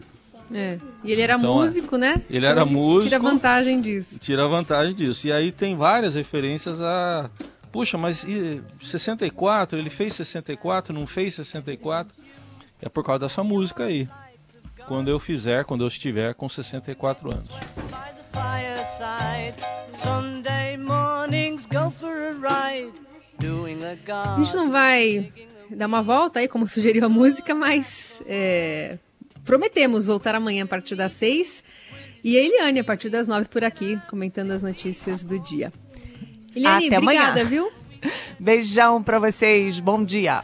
É. 0.53 0.79
E 1.05 1.13
ele 1.13 1.21
era 1.21 1.35
Então, 1.35 1.61
é. 1.63 1.65
músico, 1.67 1.97
né? 1.99 2.23
Ele 2.31 2.47
era 2.47 2.63
Tira 2.63 2.67
músico. 2.67 3.23
vantagem 3.23 3.81
disso. 3.83 4.19
Tira 4.19 4.49
vantagem 4.49 4.95
disso. 4.95 5.27
E 5.29 5.33
aí 5.33 5.53
tem 5.53 5.77
várias 5.77 6.15
referências 6.15 6.81
a. 6.81 7.31
Puxa, 7.71 7.99
mas 7.99 8.25
e 8.25 8.63
64? 8.81 9.79
Ele 9.79 9.91
fez 9.91 10.15
64? 10.15 10.95
Não 10.95 11.07
fez 11.07 11.35
64? 11.35 12.15
É 12.81 12.89
por 12.89 13.05
causa 13.05 13.21
dessa 13.21 13.45
música 13.45 13.85
aí. 13.85 14.09
Quando 14.87 15.09
eu 15.11 15.19
fizer, 15.21 15.67
quando 15.67 15.83
eu 15.85 15.89
estiver 15.89 16.33
com 16.35 16.49
64 16.49 17.31
anos. 17.31 17.49
By 18.33 18.63
the 18.75 18.85
fireside. 18.85 19.55
Sunday 19.93 20.77
mornings 20.77 21.67
go 21.67 21.91
for 21.91 22.29
a 22.29 22.33
ride, 22.35 22.93
doing 23.39 23.79
a 23.85 24.37
gente 24.39 24.55
não 24.55 24.71
vai 24.71 25.33
dar 25.71 25.87
uma 25.87 26.03
volta 26.03 26.41
aí, 26.41 26.49
como 26.49 26.67
sugeriu 26.67 27.05
a 27.05 27.09
música, 27.09 27.55
mas 27.55 28.23
é, 28.27 28.99
prometemos 29.45 30.07
voltar 30.07 30.35
amanhã 30.35 30.65
a 30.65 30.67
partir 30.67 30.95
das 30.95 31.13
seis. 31.13 31.65
E 32.23 32.37
a 32.37 32.41
Eliane 32.41 32.81
a 32.81 32.85
partir 32.85 33.09
das 33.09 33.29
nove 33.29 33.47
por 33.47 33.65
aqui, 33.65 33.99
comentando 34.11 34.51
as 34.51 34.63
notícias 34.63 35.23
do 35.23 35.39
dia. 35.41 35.73
Eliane, 36.55 36.87
Até 36.89 36.97
amanhã. 36.97 37.31
obrigada, 37.31 37.45
viu? 37.45 37.71
Beijão 38.39 39.03
para 39.03 39.19
vocês, 39.19 39.79
bom 39.79 40.05
dia. 40.05 40.43